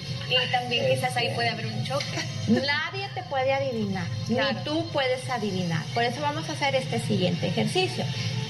Y 0.47 0.51
también 0.51 0.85
quizás 0.93 1.15
ahí 1.15 1.29
puede 1.35 1.49
haber 1.49 1.67
un 1.67 1.83
choque. 1.83 2.19
Nadie 2.47 3.07
te 3.13 3.23
puede 3.23 3.53
adivinar, 3.53 4.05
Claro. 4.27 4.57
ni 4.57 4.63
tú 4.63 4.87
puedes 4.91 5.29
adivinar. 5.29 5.83
Por 5.93 6.03
eso 6.03 6.21
vamos 6.21 6.49
a 6.49 6.53
hacer 6.53 6.75
este 6.75 6.99
siguiente 6.99 7.47
ejercicio. 7.47 8.03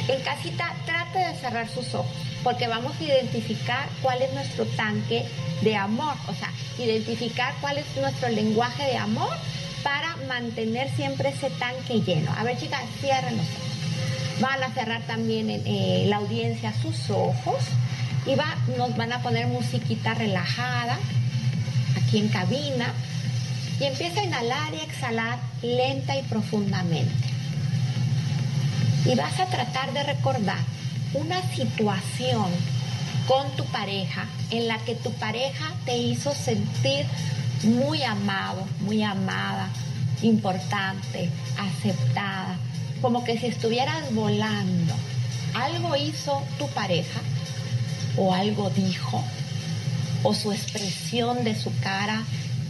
En 0.07 0.19
casita, 0.21 0.73
trate 0.85 1.19
de 1.19 1.35
cerrar 1.35 1.69
sus 1.69 1.93
ojos, 1.93 2.11
porque 2.43 2.67
vamos 2.67 2.93
a 2.99 3.03
identificar 3.03 3.87
cuál 4.01 4.21
es 4.21 4.33
nuestro 4.33 4.65
tanque 4.65 5.25
de 5.61 5.75
amor, 5.77 6.15
o 6.27 6.33
sea, 6.33 6.51
identificar 6.77 7.53
cuál 7.61 7.77
es 7.77 7.85
nuestro 7.95 8.27
lenguaje 8.29 8.83
de 8.83 8.97
amor 8.97 9.33
para 9.81 10.15
mantener 10.27 10.89
siempre 10.95 11.29
ese 11.29 11.49
tanque 11.51 12.01
lleno. 12.01 12.33
A 12.37 12.43
ver, 12.43 12.57
chicas, 12.57 12.81
cierren 12.99 13.37
los 13.37 13.45
ojos. 13.45 14.39
Van 14.41 14.63
a 14.63 14.73
cerrar 14.73 15.01
también 15.03 15.49
eh, 15.49 16.05
la 16.07 16.17
audiencia 16.17 16.73
sus 16.81 17.09
ojos 17.09 17.63
y 18.25 18.35
va, 18.35 18.55
nos 18.77 18.95
van 18.97 19.13
a 19.13 19.21
poner 19.21 19.47
musiquita 19.47 20.13
relajada 20.15 20.97
en 22.17 22.29
cabina 22.29 22.93
y 23.79 23.85
empieza 23.85 24.21
a 24.21 24.23
inhalar 24.23 24.73
y 24.73 24.77
exhalar 24.77 25.39
lenta 25.61 26.17
y 26.17 26.23
profundamente. 26.23 27.29
Y 29.05 29.15
vas 29.15 29.39
a 29.39 29.47
tratar 29.47 29.93
de 29.93 30.03
recordar 30.03 30.59
una 31.13 31.41
situación 31.53 32.45
con 33.27 33.49
tu 33.55 33.65
pareja 33.65 34.25
en 34.51 34.67
la 34.67 34.77
que 34.79 34.95
tu 34.95 35.11
pareja 35.13 35.65
te 35.85 35.97
hizo 35.97 36.33
sentir 36.33 37.05
muy 37.63 38.03
amado, 38.03 38.65
muy 38.81 39.03
amada, 39.03 39.69
importante, 40.21 41.29
aceptada, 41.57 42.57
como 43.01 43.23
que 43.23 43.37
si 43.37 43.47
estuvieras 43.47 44.13
volando. 44.13 44.93
Algo 45.53 45.95
hizo 45.95 46.41
tu 46.57 46.67
pareja 46.69 47.21
o 48.17 48.33
algo 48.33 48.69
dijo 48.71 49.23
o 50.23 50.33
su 50.33 50.51
expresión 50.51 51.43
de 51.43 51.55
su 51.55 51.71
cara 51.81 52.23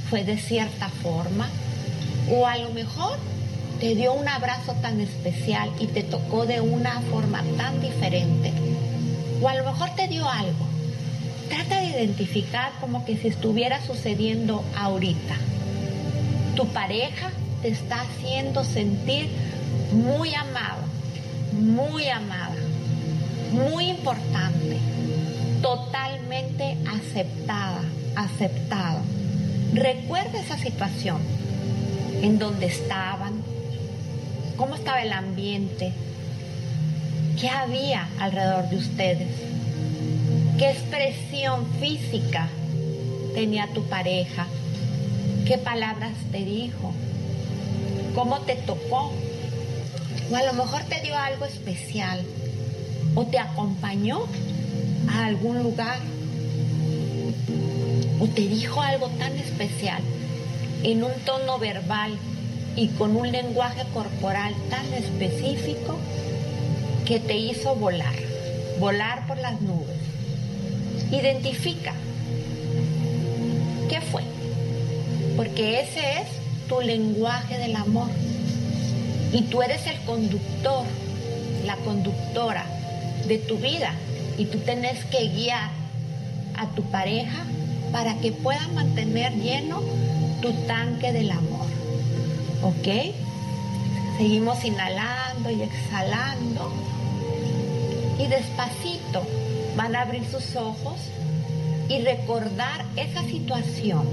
fue 0.09 0.23
de 0.23 0.37
cierta 0.37 0.89
forma, 0.89 1.49
o 2.31 2.47
a 2.47 2.57
lo 2.57 2.71
mejor 2.71 3.17
te 3.79 3.95
dio 3.95 4.13
un 4.13 4.27
abrazo 4.27 4.73
tan 4.81 4.99
especial 4.99 5.71
y 5.79 5.87
te 5.87 6.03
tocó 6.03 6.45
de 6.45 6.61
una 6.61 7.01
forma 7.11 7.43
tan 7.57 7.79
diferente, 7.81 8.51
o 9.41 9.47
a 9.47 9.55
lo 9.55 9.65
mejor 9.65 9.89
te 9.95 10.07
dio 10.07 10.27
algo. 10.27 10.65
Trata 11.49 11.81
de 11.81 11.87
identificar 11.87 12.71
como 12.79 13.05
que 13.05 13.17
si 13.17 13.27
estuviera 13.27 13.85
sucediendo 13.85 14.63
ahorita. 14.75 15.35
Tu 16.55 16.67
pareja 16.67 17.31
te 17.61 17.69
está 17.69 18.01
haciendo 18.01 18.63
sentir 18.63 19.29
muy 19.91 20.33
amado, 20.33 20.83
muy 21.51 22.07
amada, 22.07 22.55
muy 23.51 23.89
importante 23.89 24.77
totalmente 25.63 26.77
aceptada, 26.85 27.81
aceptado. 28.17 28.99
Recuerda 29.73 30.39
esa 30.39 30.57
situación, 30.57 31.19
en 32.21 32.37
donde 32.37 32.65
estaban, 32.65 33.41
cómo 34.57 34.75
estaba 34.75 35.01
el 35.01 35.13
ambiente, 35.13 35.93
qué 37.39 37.49
había 37.49 38.09
alrededor 38.19 38.69
de 38.69 38.75
ustedes, 38.75 39.29
qué 40.59 40.69
expresión 40.69 41.65
física 41.79 42.49
tenía 43.33 43.67
tu 43.73 43.83
pareja, 43.85 44.45
qué 45.47 45.57
palabras 45.57 46.11
te 46.31 46.43
dijo, 46.43 46.91
cómo 48.13 48.39
te 48.41 48.55
tocó, 48.55 49.13
o 50.29 50.35
a 50.35 50.43
lo 50.43 50.53
mejor 50.53 50.83
te 50.83 50.99
dio 51.01 51.17
algo 51.17 51.45
especial, 51.45 52.19
o 53.15 53.25
te 53.25 53.39
acompañó 53.39 54.27
a 55.13 55.25
algún 55.25 55.61
lugar 55.61 55.99
o 58.19 58.27
te 58.27 58.41
dijo 58.41 58.81
algo 58.81 59.09
tan 59.19 59.33
especial 59.37 60.01
en 60.83 61.03
un 61.03 61.11
tono 61.25 61.59
verbal 61.59 62.17
y 62.75 62.87
con 62.89 63.15
un 63.15 63.31
lenguaje 63.31 63.83
corporal 63.93 64.53
tan 64.69 64.93
específico 64.93 65.97
que 67.05 67.19
te 67.19 67.37
hizo 67.37 67.75
volar, 67.75 68.15
volar 68.79 69.27
por 69.27 69.37
las 69.37 69.61
nubes. 69.61 69.97
Identifica 71.11 71.93
qué 73.89 74.01
fue, 74.01 74.23
porque 75.35 75.81
ese 75.81 76.21
es 76.21 76.67
tu 76.67 76.81
lenguaje 76.81 77.57
del 77.57 77.75
amor 77.75 78.09
y 79.31 79.43
tú 79.43 79.61
eres 79.61 79.85
el 79.85 79.99
conductor, 80.05 80.85
la 81.65 81.75
conductora 81.77 82.65
de 83.27 83.37
tu 83.37 83.57
vida 83.57 83.93
y 84.37 84.45
tú 84.45 84.59
tenés 84.59 85.03
que 85.05 85.27
guiar 85.29 85.69
a 86.57 86.67
tu 86.75 86.83
pareja 86.83 87.45
para 87.91 88.15
que 88.19 88.31
pueda 88.31 88.67
mantener 88.69 89.33
lleno 89.33 89.81
tu 90.41 90.51
tanque 90.67 91.11
del 91.11 91.31
amor. 91.31 91.67
¿Ok? 92.63 93.13
Seguimos 94.17 94.63
inhalando 94.65 95.49
y 95.51 95.61
exhalando. 95.61 96.71
Y 98.19 98.27
despacito 98.27 99.23
van 99.75 99.95
a 99.95 100.01
abrir 100.01 100.23
sus 100.25 100.55
ojos 100.55 100.99
y 101.89 102.01
recordar 102.01 102.85
esa 102.95 103.23
situación 103.23 104.07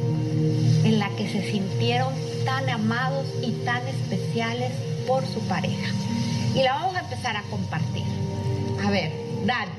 en 0.85 0.99
la 0.99 1.09
que 1.17 1.29
se 1.29 1.51
sintieron 1.51 2.13
tan 2.45 2.69
amados 2.69 3.27
y 3.43 3.53
tan 3.65 3.87
especiales 3.87 4.73
por 5.07 5.27
su 5.27 5.41
pareja. 5.41 5.93
Y 6.55 6.63
la 6.63 6.75
vamos 6.75 6.97
a 6.97 7.01
empezar 7.01 7.37
a 7.37 7.43
compartir. 7.43 8.05
A 8.85 8.91
ver, 8.91 9.13
Dani, 9.45 9.71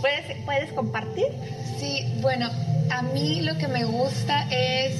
¿puedes, 0.00 0.36
¿puedes 0.44 0.72
compartir? 0.72 1.26
Sí, 1.78 2.12
bueno, 2.20 2.50
a 2.90 3.02
mí 3.02 3.40
lo 3.42 3.56
que 3.58 3.68
me 3.68 3.84
gusta 3.84 4.46
es 4.50 4.96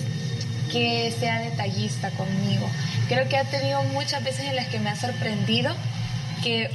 que 0.72 1.12
sea 1.18 1.40
detallista 1.40 2.10
conmigo. 2.10 2.68
Creo 3.08 3.28
que 3.28 3.36
ha 3.36 3.44
tenido 3.44 3.82
muchas 3.84 4.22
veces 4.22 4.46
en 4.46 4.56
las 4.56 4.68
que 4.68 4.78
me 4.78 4.90
ha 4.90 4.96
sorprendido 4.96 5.74
que 6.42 6.70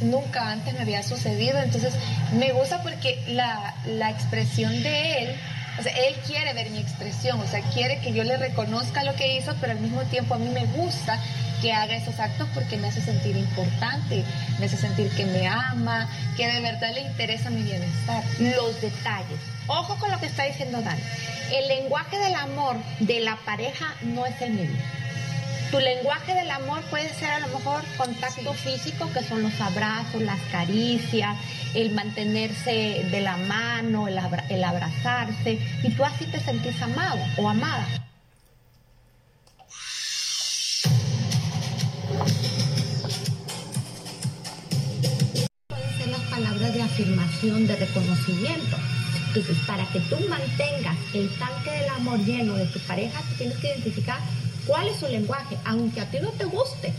nunca 0.00 0.50
antes 0.50 0.74
me 0.74 0.80
había 0.80 1.02
sucedido. 1.02 1.58
Entonces, 1.58 1.94
me 2.32 2.52
gusta 2.52 2.82
porque 2.82 3.22
la, 3.28 3.74
la 3.86 4.10
expresión 4.10 4.82
de 4.82 5.22
él, 5.22 5.36
o 5.78 5.82
sea, 5.82 5.92
él 5.92 6.16
quiere 6.26 6.52
ver 6.54 6.70
mi 6.70 6.78
expresión, 6.78 7.40
o 7.40 7.46
sea, 7.46 7.60
quiere 7.72 8.00
que 8.00 8.12
yo 8.12 8.24
le 8.24 8.36
reconozca 8.36 9.04
lo 9.04 9.14
que 9.14 9.36
hizo, 9.36 9.54
pero 9.60 9.72
al 9.72 9.80
mismo 9.80 10.02
tiempo 10.02 10.34
a 10.34 10.38
mí 10.38 10.48
me 10.48 10.66
gusta 10.66 11.20
que 11.60 11.72
haga 11.72 11.96
esos 11.96 12.18
actos 12.18 12.48
porque 12.54 12.76
me 12.76 12.88
hace 12.88 13.00
sentir 13.00 13.36
importante, 13.36 14.24
me 14.58 14.66
hace 14.66 14.76
sentir 14.76 15.10
que 15.10 15.26
me 15.26 15.46
ama, 15.46 16.08
que 16.36 16.46
de 16.46 16.60
verdad 16.60 16.92
le 16.94 17.02
interesa 17.02 17.50
mi 17.50 17.62
bienestar. 17.62 18.22
Los 18.38 18.80
detalles. 18.80 19.38
Ojo 19.66 19.96
con 19.96 20.10
lo 20.10 20.18
que 20.18 20.26
está 20.26 20.44
diciendo 20.44 20.80
Dani. 20.80 21.02
El 21.52 21.68
lenguaje 21.68 22.18
del 22.18 22.34
amor 22.34 22.76
de 23.00 23.20
la 23.20 23.36
pareja 23.44 23.94
no 24.02 24.26
es 24.26 24.40
el 24.40 24.52
mismo. 24.52 24.78
Tu 25.70 25.78
lenguaje 25.78 26.34
del 26.34 26.50
amor 26.50 26.80
puede 26.84 27.10
ser 27.10 27.28
a 27.28 27.40
lo 27.40 27.48
mejor 27.48 27.84
contacto 27.98 28.54
físico, 28.54 29.10
que 29.12 29.22
son 29.22 29.42
los 29.42 29.60
abrazos, 29.60 30.22
las 30.22 30.40
caricias, 30.50 31.36
el 31.74 31.90
mantenerse 31.90 33.06
de 33.10 33.20
la 33.20 33.36
mano, 33.36 34.08
el, 34.08 34.18
el 34.48 34.64
abrazarse, 34.64 35.58
y 35.82 35.90
tú 35.90 36.04
así 36.04 36.24
te 36.24 36.40
sentís 36.40 36.80
amado 36.80 37.18
o 37.36 37.50
amada. 37.50 37.86
Afirmación, 46.98 47.66
de 47.66 47.76
reconocimiento. 47.76 48.76
Entonces, 49.28 49.56
para 49.66 49.86
que 49.86 50.00
tú 50.00 50.16
mantengas 50.28 50.96
el 51.14 51.28
tanque 51.38 51.70
del 51.70 51.88
amor 51.90 52.18
lleno 52.24 52.54
de 52.54 52.66
tu 52.66 52.80
pareja, 52.80 53.20
tú 53.20 53.34
tienes 53.36 53.56
que 53.58 53.68
identificar 53.68 54.18
cuál 54.66 54.88
es 54.88 54.98
su 54.98 55.06
lenguaje, 55.06 55.56
aunque 55.64 56.00
a 56.00 56.10
ti 56.10 56.18
no 56.20 56.30
te 56.30 56.44
guste, 56.44 56.92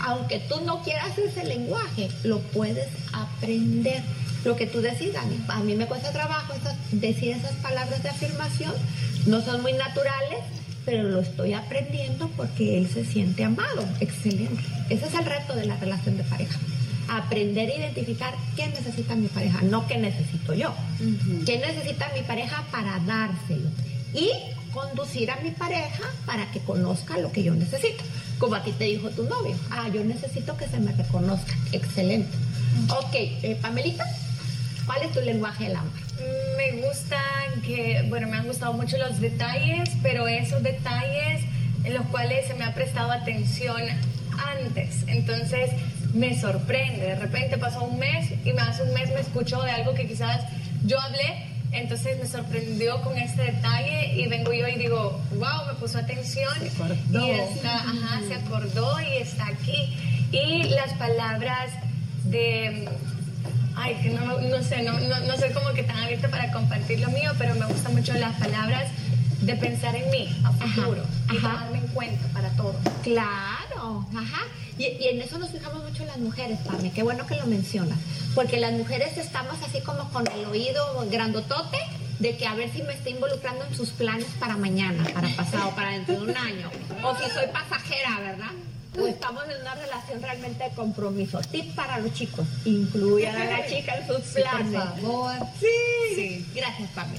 aunque 0.00 0.38
tú 0.40 0.60
no 0.64 0.82
quieras 0.82 1.18
ese 1.18 1.44
lenguaje, 1.44 2.10
lo 2.22 2.38
puedes 2.40 2.88
aprender. 3.12 4.02
Lo 4.44 4.56
que 4.56 4.66
tú 4.66 4.82
decidas, 4.82 5.24
a 5.48 5.60
mí 5.60 5.74
me 5.74 5.86
cuesta 5.86 6.12
trabajo 6.12 6.52
decir 6.92 7.30
esas 7.30 7.54
palabras 7.54 8.02
de 8.02 8.10
afirmación, 8.10 8.74
no 9.26 9.40
son 9.40 9.62
muy 9.62 9.72
naturales, 9.72 10.40
pero 10.84 11.04
lo 11.04 11.20
estoy 11.20 11.54
aprendiendo 11.54 12.28
porque 12.36 12.76
él 12.76 12.88
se 12.92 13.06
siente 13.06 13.42
amado. 13.42 13.88
Excelente. 14.00 14.62
Ese 14.90 15.06
es 15.06 15.14
el 15.14 15.24
reto 15.24 15.56
de 15.56 15.64
la 15.64 15.76
relación 15.78 16.18
de 16.18 16.24
pareja 16.24 16.58
aprender 17.08 17.70
a 17.70 17.74
identificar 17.74 18.34
qué 18.56 18.66
necesita 18.68 19.14
mi 19.14 19.28
pareja, 19.28 19.60
no 19.62 19.86
qué 19.86 19.98
necesito 19.98 20.54
yo. 20.54 20.74
¿Qué 21.46 21.58
necesita 21.58 22.10
mi 22.14 22.22
pareja 22.22 22.64
para 22.70 22.98
dárselo? 23.00 23.68
Y 24.12 24.30
conducir 24.72 25.30
a 25.30 25.36
mi 25.36 25.50
pareja 25.50 26.02
para 26.26 26.50
que 26.50 26.60
conozca 26.60 27.18
lo 27.18 27.30
que 27.32 27.42
yo 27.42 27.54
necesito. 27.54 28.02
Como 28.38 28.56
a 28.56 28.62
ti 28.62 28.72
te 28.72 28.84
dijo 28.84 29.10
tu 29.10 29.22
novio, 29.24 29.56
ah, 29.70 29.88
yo 29.92 30.04
necesito 30.04 30.56
que 30.56 30.66
se 30.66 30.80
me 30.80 30.92
reconozca. 30.92 31.54
Excelente. 31.72 32.36
Ok, 32.90 33.14
eh, 33.14 33.58
Pamelita, 33.62 34.04
¿cuál 34.86 35.02
es 35.02 35.12
tu 35.12 35.20
lenguaje 35.20 35.64
del 35.64 35.76
amor? 35.76 35.92
Me 36.56 36.82
gusta 36.82 37.20
que, 37.64 38.04
bueno, 38.08 38.28
me 38.28 38.36
han 38.36 38.46
gustado 38.46 38.72
mucho 38.72 38.96
los 38.98 39.20
detalles, 39.20 39.90
pero 40.02 40.26
esos 40.26 40.62
detalles 40.62 41.42
en 41.84 41.94
los 41.94 42.06
cuales 42.06 42.46
se 42.46 42.54
me 42.54 42.64
ha 42.64 42.74
prestado 42.74 43.12
atención 43.12 43.80
antes. 44.58 45.04
Entonces, 45.06 45.70
me 46.14 46.38
sorprende. 46.40 47.06
De 47.06 47.16
repente 47.16 47.58
pasó 47.58 47.82
un 47.84 47.98
mes 47.98 48.30
y 48.44 48.50
hace 48.50 48.82
un 48.82 48.94
mes 48.94 49.12
me 49.12 49.20
escuchó 49.20 49.60
de 49.62 49.70
algo 49.72 49.94
que 49.94 50.06
quizás 50.06 50.40
yo 50.84 50.98
hablé, 51.00 51.46
entonces 51.72 52.18
me 52.18 52.26
sorprendió 52.26 53.02
con 53.02 53.18
este 53.18 53.42
detalle 53.42 54.14
y 54.14 54.26
vengo 54.28 54.52
yo 54.52 54.68
y 54.68 54.76
digo, 54.76 55.20
wow, 55.32 55.66
me 55.66 55.74
puso 55.74 55.98
atención 55.98 56.52
y 56.62 57.30
está, 57.30 57.76
ajá, 57.76 58.20
se 58.26 58.34
acordó 58.34 59.00
y 59.00 59.22
está 59.22 59.46
aquí. 59.48 59.96
Y 60.30 60.64
las 60.64 60.92
palabras 60.94 61.70
de, 62.24 62.88
ay, 63.76 63.94
que 64.02 64.10
no, 64.10 64.40
no 64.40 64.62
sé, 64.62 64.82
no, 64.82 64.98
no, 65.00 65.20
no 65.20 65.36
soy 65.36 65.50
como 65.50 65.72
que 65.72 65.82
tan 65.82 65.98
abierta 65.98 66.28
para 66.28 66.52
compartir 66.52 67.00
lo 67.00 67.08
mío, 67.08 67.32
pero 67.38 67.54
me 67.56 67.66
gustan 67.66 67.94
mucho 67.94 68.14
las 68.14 68.34
palabras 68.38 68.84
de 69.44 69.54
pensar 69.56 69.94
en 69.94 70.10
mí 70.10 70.28
a 70.44 70.52
futuro 70.52 71.02
y 71.30 71.36
tomarme 71.36 71.78
en 71.78 71.88
cuenta 71.88 72.26
para 72.28 72.50
todo. 72.50 72.74
Claro, 73.02 74.06
ajá. 74.16 74.42
Y, 74.78 74.84
en 75.08 75.20
eso 75.20 75.38
nos 75.38 75.50
fijamos 75.50 75.82
mucho 75.82 76.04
las 76.04 76.18
mujeres, 76.18 76.58
Pame, 76.66 76.90
qué 76.92 77.02
bueno 77.02 77.26
que 77.26 77.36
lo 77.36 77.46
mencionas, 77.46 77.98
porque 78.34 78.58
las 78.58 78.72
mujeres 78.72 79.16
estamos 79.18 79.56
así 79.62 79.80
como 79.80 80.08
con 80.10 80.26
el 80.32 80.46
oído 80.46 81.06
grandotote 81.10 81.78
de 82.18 82.36
que 82.36 82.46
a 82.46 82.54
ver 82.54 82.70
si 82.72 82.82
me 82.82 82.92
está 82.92 83.10
involucrando 83.10 83.64
en 83.64 83.74
sus 83.74 83.90
planes 83.90 84.26
para 84.40 84.56
mañana, 84.56 85.04
para 85.12 85.28
pasado, 85.36 85.70
para 85.76 85.90
dentro 85.90 86.14
de 86.16 86.22
un 86.22 86.36
año, 86.36 86.70
o 87.02 87.14
si 87.16 87.30
soy 87.30 87.46
pasajera, 87.52 88.20
¿verdad? 88.20 88.50
Estamos 89.08 89.44
en 89.44 89.60
una 89.60 89.74
relación 89.74 90.22
realmente 90.22 90.64
de 90.64 90.70
compromiso. 90.70 91.40
Tip 91.50 91.74
para 91.74 91.98
los 91.98 92.12
chicos, 92.12 92.46
incluyan 92.64 93.36
a 93.36 93.44
la 93.44 93.66
chica 93.66 93.96
en 93.96 94.06
sus 94.06 94.20
planes. 94.32 94.72
por 94.72 95.00
favor. 95.00 95.34
Sí. 95.58 96.14
sí. 96.14 96.46
Gracias, 96.54 96.90
Pame. 96.90 97.18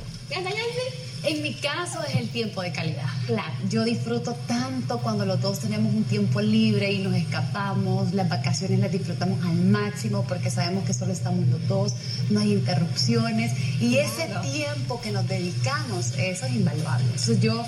En 1.24 1.42
mi 1.42 1.54
caso 1.56 2.00
es 2.08 2.16
el 2.16 2.30
tiempo 2.30 2.62
de 2.62 2.72
calidad. 2.72 3.08
Claro, 3.26 3.54
yo 3.70 3.84
disfruto 3.84 4.34
tanto 4.48 5.00
cuando 5.00 5.26
los 5.26 5.42
dos 5.42 5.60
tenemos 5.60 5.94
un 5.94 6.04
tiempo 6.04 6.40
libre 6.40 6.92
y 6.92 7.00
nos 7.00 7.16
escapamos, 7.16 8.14
las 8.14 8.30
vacaciones 8.30 8.80
las 8.80 8.92
disfrutamos 8.92 9.44
al 9.44 9.56
máximo 9.56 10.24
porque 10.28 10.52
sabemos 10.52 10.86
que 10.86 10.94
solo 10.94 11.14
estamos 11.14 11.48
los 11.48 11.68
dos, 11.68 11.94
no 12.30 12.42
hay 12.42 12.54
interrupciones 12.54 13.54
y 13.82 13.98
ese 13.98 14.30
tiempo 14.44 15.02
que 15.02 15.12
nos 15.12 15.28
dedicamos, 15.28 16.14
eso 16.18 16.46
es 16.46 16.54
invaluable. 16.54 17.06
yo, 17.40 17.64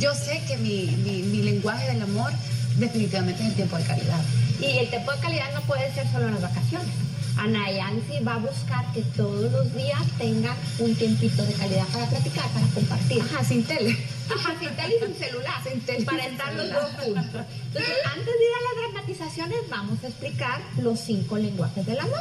yo 0.00 0.14
sé 0.14 0.42
que 0.48 0.56
mi, 0.56 0.86
mi 0.86 1.42
lenguaje 1.42 1.92
del 1.92 2.02
amor 2.02 2.32
definitivamente 2.76 3.42
es 3.42 3.48
el 3.50 3.54
tiempo 3.54 3.76
de 3.76 3.84
calidad. 3.84 4.20
Y 4.60 4.78
el 4.78 4.90
tiempo 4.90 5.12
de 5.12 5.18
calidad 5.18 5.52
no 5.54 5.60
puede 5.62 5.92
ser 5.94 6.10
solo 6.10 6.28
en 6.28 6.34
las 6.34 6.42
vacaciones 6.42 7.02
Ana 7.36 7.70
Yancy 7.70 8.20
va 8.22 8.34
a 8.34 8.38
buscar 8.38 8.84
que 8.92 9.02
todos 9.16 9.50
los 9.50 9.74
días 9.74 10.00
tengan 10.18 10.56
un 10.78 10.94
tiempito 10.94 11.44
de 11.44 11.52
calidad 11.54 11.86
para 11.88 12.06
platicar, 12.06 12.46
para 12.50 12.66
compartir. 12.66 13.22
Ajá, 13.22 13.44
sin 13.44 13.64
tele. 13.64 13.96
Ajá, 14.32 14.54
sin 14.60 14.68
tele 14.76 14.96
y 14.96 15.06
sin 15.06 15.14
celular. 15.16 15.52
Sin 15.68 15.80
tele 15.80 16.04
para 16.04 16.26
estar 16.26 16.54
los 16.54 16.70
dos 16.70 16.84
juntos. 17.00 17.42
Entonces, 17.66 17.94
antes 18.04 18.26
de 18.26 18.44
ir 18.44 18.52
a 18.58 18.62
las 18.62 18.92
dramatizaciones, 18.92 19.58
vamos 19.70 20.04
a 20.04 20.08
explicar 20.08 20.60
los 20.78 21.00
cinco 21.00 21.38
lenguajes 21.38 21.86
del 21.86 21.98
amor. 21.98 22.20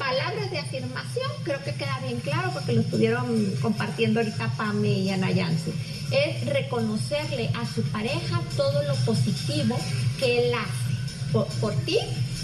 Palabras 0.00 0.50
de 0.50 0.58
afirmación, 0.58 1.30
creo 1.44 1.62
que 1.62 1.74
queda 1.74 2.00
bien 2.02 2.20
claro 2.20 2.50
porque 2.54 2.72
lo 2.72 2.80
estuvieron 2.80 3.54
compartiendo 3.60 4.20
ahorita 4.20 4.50
Pame 4.56 4.88
y 4.88 5.10
Ana 5.10 5.30
Yancy. 5.30 5.74
Es 6.10 6.46
reconocerle 6.46 7.50
a 7.54 7.66
su 7.66 7.82
pareja 7.82 8.40
todo 8.56 8.82
lo 8.82 8.94
positivo 9.04 9.78
que 10.18 10.48
él 10.48 10.54
hace 10.54 11.44
por 11.60 11.74
ti 11.84 11.98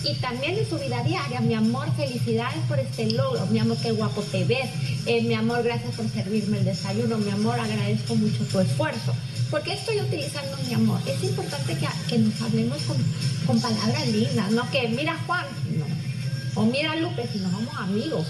y 0.05 0.15
también 0.17 0.59
en 0.59 0.69
su 0.69 0.79
vida 0.79 1.03
diaria, 1.03 1.41
mi 1.41 1.55
amor, 1.55 1.89
felicidades 1.97 2.59
por 2.69 2.79
este 2.79 3.11
logro, 3.11 3.47
mi 3.47 3.59
amor, 3.59 3.79
qué 3.83 3.91
guapo 3.91 4.23
te 4.23 4.45
ves, 4.45 4.69
eh, 5.07 5.23
mi 5.23 5.33
amor, 5.33 5.63
gracias 5.63 5.95
por 5.95 6.09
servirme 6.11 6.59
el 6.59 6.65
desayuno, 6.67 7.17
mi 7.17 7.31
amor, 7.31 7.59
agradezco 7.59 8.15
mucho 8.17 8.45
tu 8.45 8.61
esfuerzo. 8.61 9.15
¿Por 9.51 9.63
qué 9.63 9.73
estoy 9.73 9.99
utilizando 10.01 10.59
mi 10.69 10.75
amor? 10.75 11.01
Es 11.07 11.25
importante 11.25 11.75
que, 11.77 11.89
que 12.09 12.19
nos 12.19 12.41
hablemos 12.43 12.83
con, 12.83 12.97
con, 13.47 13.61
palabras 13.61 14.07
lindas, 14.09 14.51
no 14.51 14.71
que 14.71 14.89
mira 14.89 15.17
Juan, 15.27 15.47
no, 15.77 15.87
o 16.57 16.65
mira 16.65 16.97
Lupe, 16.97 17.29
si 17.33 17.39
no 17.39 17.51
somos 17.51 17.75
amigos. 17.79 18.27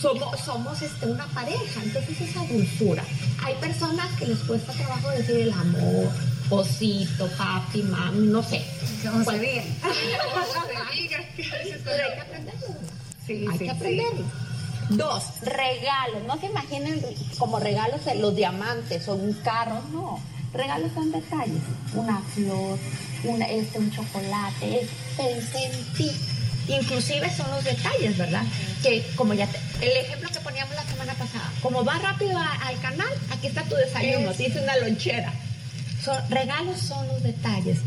Somos, 0.00 0.38
somos 0.40 0.80
este, 0.80 1.06
una 1.06 1.26
pareja, 1.28 1.82
entonces 1.82 2.20
esa 2.20 2.44
dulzura. 2.44 3.02
Hay 3.44 3.54
personas 3.56 4.06
que 4.16 4.26
les 4.26 4.38
cuesta 4.40 4.72
trabajo 4.72 5.10
decir 5.10 5.38
el 5.38 5.52
amor, 5.52 6.08
osito, 6.50 7.28
papi, 7.36 7.82
mami, 7.82 8.28
no 8.28 8.42
sé. 8.42 8.62
¿Cómo 9.02 9.24
se 9.24 9.38
bien. 9.38 9.64
Pero 11.84 12.04
hay 12.04 12.12
que 12.14 12.20
aprenderlo. 12.20 12.68
Sí, 13.26 13.44
hay 13.50 13.58
que 13.58 13.70
aprenderlo. 13.70 14.24
Dos, 14.90 15.24
regalos. 15.42 16.22
No 16.26 16.38
se 16.38 16.46
imaginen 16.46 17.02
como 17.38 17.58
regalos 17.58 18.00
los 18.16 18.34
diamantes 18.34 19.06
o 19.08 19.14
un 19.14 19.32
carro, 19.34 19.82
no. 19.92 20.20
Regalos 20.52 20.92
son 20.94 21.12
detalles. 21.12 21.62
Una 21.94 22.20
flor, 22.34 22.78
una, 23.24 23.44
este, 23.46 23.78
un 23.78 23.90
chocolate, 23.90 24.80
es 24.80 24.88
pensé 25.16 25.66
en 25.66 25.94
ti. 25.94 26.10
Inclusive 26.68 27.30
son 27.34 27.50
los 27.50 27.64
detalles, 27.64 28.16
¿verdad? 28.16 28.42
Que 28.82 29.04
como 29.16 29.34
ya 29.34 29.48
el 29.80 29.96
ejemplo 30.04 30.28
que 30.30 30.40
poníamos 30.40 30.74
la 30.74 30.84
semana 30.84 31.14
pasada, 31.14 31.50
como 31.62 31.84
va 31.84 31.98
rápido 31.98 32.38
al 32.38 32.80
canal, 32.80 33.08
aquí 33.30 33.46
está 33.46 33.62
tu 33.64 33.74
desayuno, 33.74 34.32
tienes 34.32 34.62
una 34.62 34.76
lonchera 34.76 35.32
regalos 36.30 36.80
son 36.80 37.06
los 37.08 37.22
detalles. 37.22 37.78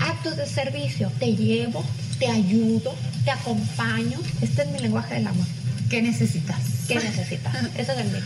Actos 0.00 0.36
de 0.36 0.46
servicio. 0.46 1.10
Te 1.18 1.34
llevo, 1.34 1.84
te 2.18 2.28
ayudo, 2.28 2.94
te 3.24 3.30
acompaño. 3.30 4.18
Este 4.40 4.62
es 4.62 4.68
mi 4.68 4.78
lenguaje 4.78 5.14
del 5.14 5.26
amor. 5.26 5.46
¿Qué 5.90 6.02
necesitas? 6.02 6.58
¿Qué 6.88 6.96
necesitas? 6.96 7.54
Eso 7.76 7.92
es 7.92 7.98
el 7.98 8.08
mío. 8.08 8.22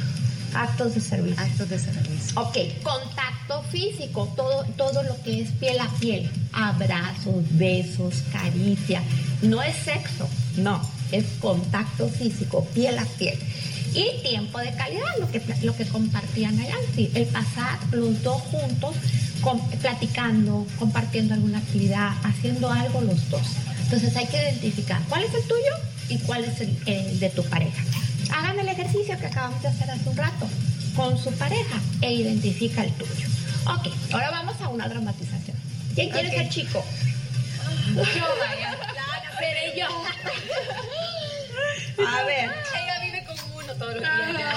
Actos 0.54 0.94
de 0.94 1.00
servicio. 1.00 1.42
Actos 1.42 1.68
de 1.68 1.78
servicio. 1.78 2.40
Ok, 2.40 2.56
físico, 3.70 4.32
todo, 4.36 4.64
todo 4.76 5.02
lo 5.02 5.22
que 5.22 5.40
es 5.40 5.50
piel 5.52 5.78
a 5.80 5.88
piel. 6.00 6.30
Abrazos, 6.52 7.44
besos, 7.50 8.22
caricia. 8.32 9.02
No 9.42 9.62
es 9.62 9.76
sexo, 9.76 10.28
no, 10.56 10.80
es 11.12 11.24
contacto 11.40 12.08
físico, 12.08 12.64
piel 12.74 12.98
a 12.98 13.04
piel 13.04 13.38
y 13.96 14.22
tiempo 14.22 14.58
de 14.58 14.72
calidad, 14.72 15.08
lo 15.18 15.30
que, 15.30 15.42
lo 15.62 15.74
que 15.74 15.86
compartían 15.86 16.58
allá, 16.60 16.76
el 16.96 17.26
pasar 17.26 17.78
los 17.92 18.22
dos 18.22 18.42
juntos, 18.42 18.94
platicando, 19.80 20.66
compartiendo 20.78 21.34
alguna 21.34 21.58
actividad, 21.58 22.12
haciendo 22.22 22.70
algo 22.70 23.00
los 23.00 23.30
dos. 23.30 23.42
Entonces 23.84 24.14
hay 24.16 24.26
que 24.26 24.36
identificar 24.36 25.00
cuál 25.08 25.24
es 25.24 25.32
el 25.32 25.42
tuyo 25.42 25.72
y 26.08 26.18
cuál 26.18 26.44
es 26.44 26.60
el, 26.60 27.20
de 27.20 27.30
tu 27.30 27.42
pareja. 27.44 27.82
Hagan 28.34 28.58
el 28.58 28.68
ejercicio 28.68 29.18
que 29.18 29.26
acabamos 29.26 29.62
de 29.62 29.68
hacer 29.68 29.90
hace 29.90 30.08
un 30.08 30.16
rato 30.16 30.46
con 30.94 31.16
su 31.16 31.30
pareja 31.32 31.80
e 32.02 32.12
identifica 32.12 32.84
el 32.84 32.92
tuyo. 32.92 33.35
Ok, 33.68 33.88
ahora 34.12 34.30
vamos 34.30 34.60
a 34.60 34.68
una 34.68 34.88
dramatización. 34.88 35.56
¿Quién 35.94 36.10
quiere 36.10 36.30
ser 36.30 36.48
chico? 36.48 36.84
Yo, 37.94 38.02
María. 38.02 38.76
Seré 39.38 39.78
yo. 39.78 39.86
A 42.06 42.22
ver 42.24 42.50
todos 43.78 43.94
los 43.94 44.02
días. 44.02 44.54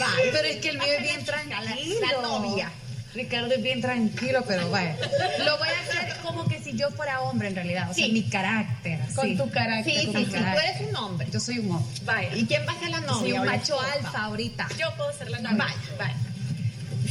Va, 0.00 0.06
pero 0.32 0.48
es 0.48 0.56
que 0.56 0.68
el 0.70 0.78
mío 0.78 0.88
es 0.98 1.02
bien 1.02 1.24
tranquilo. 1.24 1.60
La, 2.00 2.22
novia. 2.22 2.70
Ricardo 3.14 3.54
es 3.54 3.62
bien 3.62 3.80
tranquilo, 3.80 4.44
pero 4.46 4.70
vaya. 4.70 4.96
Lo 5.44 5.56
voy 5.58 5.68
a 5.68 5.80
hacer 5.80 6.16
como 6.22 6.46
que 6.48 6.60
si 6.60 6.76
yo 6.76 6.90
fuera 6.90 7.20
hombre 7.20 7.48
en 7.48 7.54
realidad. 7.54 7.90
O 7.90 7.94
sea, 7.94 8.06
Sí. 8.06 8.12
mi 8.12 8.24
carácter. 8.24 8.98
Con 9.14 9.36
tu 9.36 9.50
carácter. 9.50 9.94
Sí, 9.94 10.00
sí, 10.00 10.06
con 10.06 10.14
sí, 10.16 10.20
mi 10.20 10.24
tú 10.26 10.32
carácter. 10.32 10.64
eres 10.76 10.88
un 10.88 10.96
hombre. 10.96 11.28
Yo 11.30 11.40
soy 11.40 11.58
un 11.60 11.70
hombre. 11.76 12.00
Vaya. 12.04 12.34
¿Y 12.36 12.46
quién 12.46 12.66
va 12.66 12.72
a 12.72 12.80
ser 12.80 12.90
la 12.90 13.00
novia? 13.00 13.18
Soy 13.20 13.32
un 13.32 13.46
macho 13.46 13.80
alfa 13.80 14.24
ahorita. 14.24 14.68
Yo 14.78 14.92
puedo 14.96 15.12
ser 15.12 15.30
la 15.30 15.40
novia. 15.40 15.56
Vaya. 15.58 15.76
Vaya. 15.98 16.16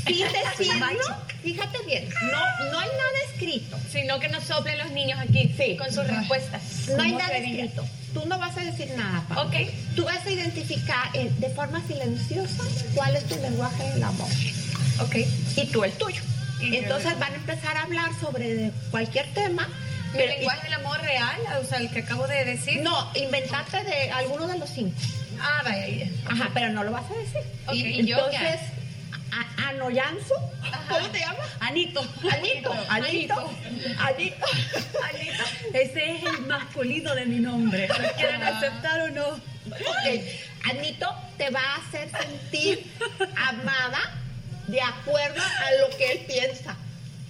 Sin 0.06 0.18
decirlo, 0.28 1.16
fíjate 1.42 1.78
bien, 1.86 2.10
no, 2.10 2.72
no 2.72 2.80
hay 2.80 2.90
nada 2.90 3.32
escrito. 3.32 3.78
Sino 3.92 4.20
que 4.20 4.28
nos 4.30 4.44
soplen 4.44 4.78
los 4.78 4.92
niños 4.92 5.20
aquí 5.20 5.54
Sí. 5.58 5.78
con 5.78 5.92
sus 5.94 6.06
respuestas. 6.08 6.62
No 6.96 7.02
hay 7.04 7.10
¿Cómo 7.12 7.20
nada 7.20 7.32
sería? 7.34 7.64
escrito. 7.66 7.86
Tú 8.14 8.24
no 8.28 8.38
vas 8.38 8.56
a 8.58 8.62
decir 8.62 8.90
nada, 8.98 9.24
Pablo. 9.30 9.50
Ok. 9.50 9.70
Tú 9.96 10.04
vas 10.06 10.26
a 10.26 10.30
identificar 10.30 11.10
eh, 11.14 11.32
de 11.40 11.50
forma 11.50 11.82
silenciosa 11.88 12.64
cuál 12.96 13.16
es 13.16 13.24
tu 13.26 13.36
lenguaje 13.40 13.84
del 13.92 14.04
amor. 14.04 14.28
Ok. 15.02 15.16
Y 15.56 15.66
tú 15.68 15.84
el 15.84 15.92
tuyo. 15.94 16.22
Y 16.62 16.76
Entonces 16.78 17.18
van 17.20 17.34
a 17.34 17.36
empezar 17.36 17.76
a 17.78 17.84
hablar 17.84 18.10
sobre 18.22 18.72
cualquier 18.92 19.26
tema. 19.34 19.68
¿Mi 20.14 20.20
pero- 20.20 20.34
lenguaje 20.34 20.64
del 20.66 20.74
amor 20.76 21.02
real? 21.02 21.40
O 21.62 21.66
sea, 21.68 21.80
el 21.80 21.90
que 21.90 22.00
acabo 22.00 22.28
de 22.28 22.46
decir. 22.46 22.82
No, 22.84 23.10
inventarte 23.16 23.84
de 23.84 24.12
alguno 24.12 24.48
de 24.48 24.60
los 24.60 24.70
cinco. 24.70 24.96
Ah, 25.42 25.62
vaya. 25.66 25.88
ya. 25.88 26.08
Ajá, 26.30 26.52
pero 26.54 26.70
no 26.70 26.84
lo 26.84 26.92
vas 26.92 27.04
a 27.10 27.16
decir. 27.16 27.42
Ok, 27.68 27.74
Y- 27.76 28.02
¿y 28.02 28.06
yo 28.06 28.18
¿cómo 29.84 31.10
te 31.10 31.20
llamas? 31.20 31.48
Anito. 31.60 32.02
Anito, 32.32 32.72
Anito, 32.90 33.36
Anito. 34.00 34.46
Anita. 35.04 35.46
Ese 35.74 36.12
es 36.12 36.24
el 36.24 36.46
masculino 36.46 37.14
de 37.16 37.26
mi 37.26 37.40
nombre. 37.40 37.88
¿Lo 37.88 38.12
quieren 38.14 38.44
aceptar 38.44 39.02
o 39.02 39.10
no? 39.10 39.28
Ok, 39.28 40.70
Anito 40.70 41.08
te 41.38 41.50
va 41.50 41.60
a 41.60 41.76
hacer 41.78 42.10
sentir 42.10 42.92
amada 43.36 44.14
de 44.68 44.82
acuerdo 44.82 45.42
a 45.42 45.72
lo 45.82 45.98
que 45.98 46.12
él 46.14 46.20
piensa. 46.28 46.76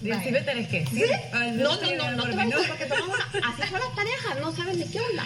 Y 0.03 0.11
así 0.11 0.31
me 0.31 0.41
tenés 0.41 0.67
que 0.67 0.85
¿Sí? 0.87 0.95
decir. 0.99 1.15
No, 1.55 1.75
no, 1.81 1.95
no, 1.95 2.11
no 2.11 2.23
te 2.23 2.41
a- 2.41 2.67
porque 2.67 2.85
una- 2.85 3.47
así 3.47 3.61
son 3.69 3.79
las 3.79 3.89
parejas, 3.95 4.39
no 4.41 4.55
saben 4.55 4.79
ni 4.79 4.85
qué 4.85 4.99
onda. 4.99 5.25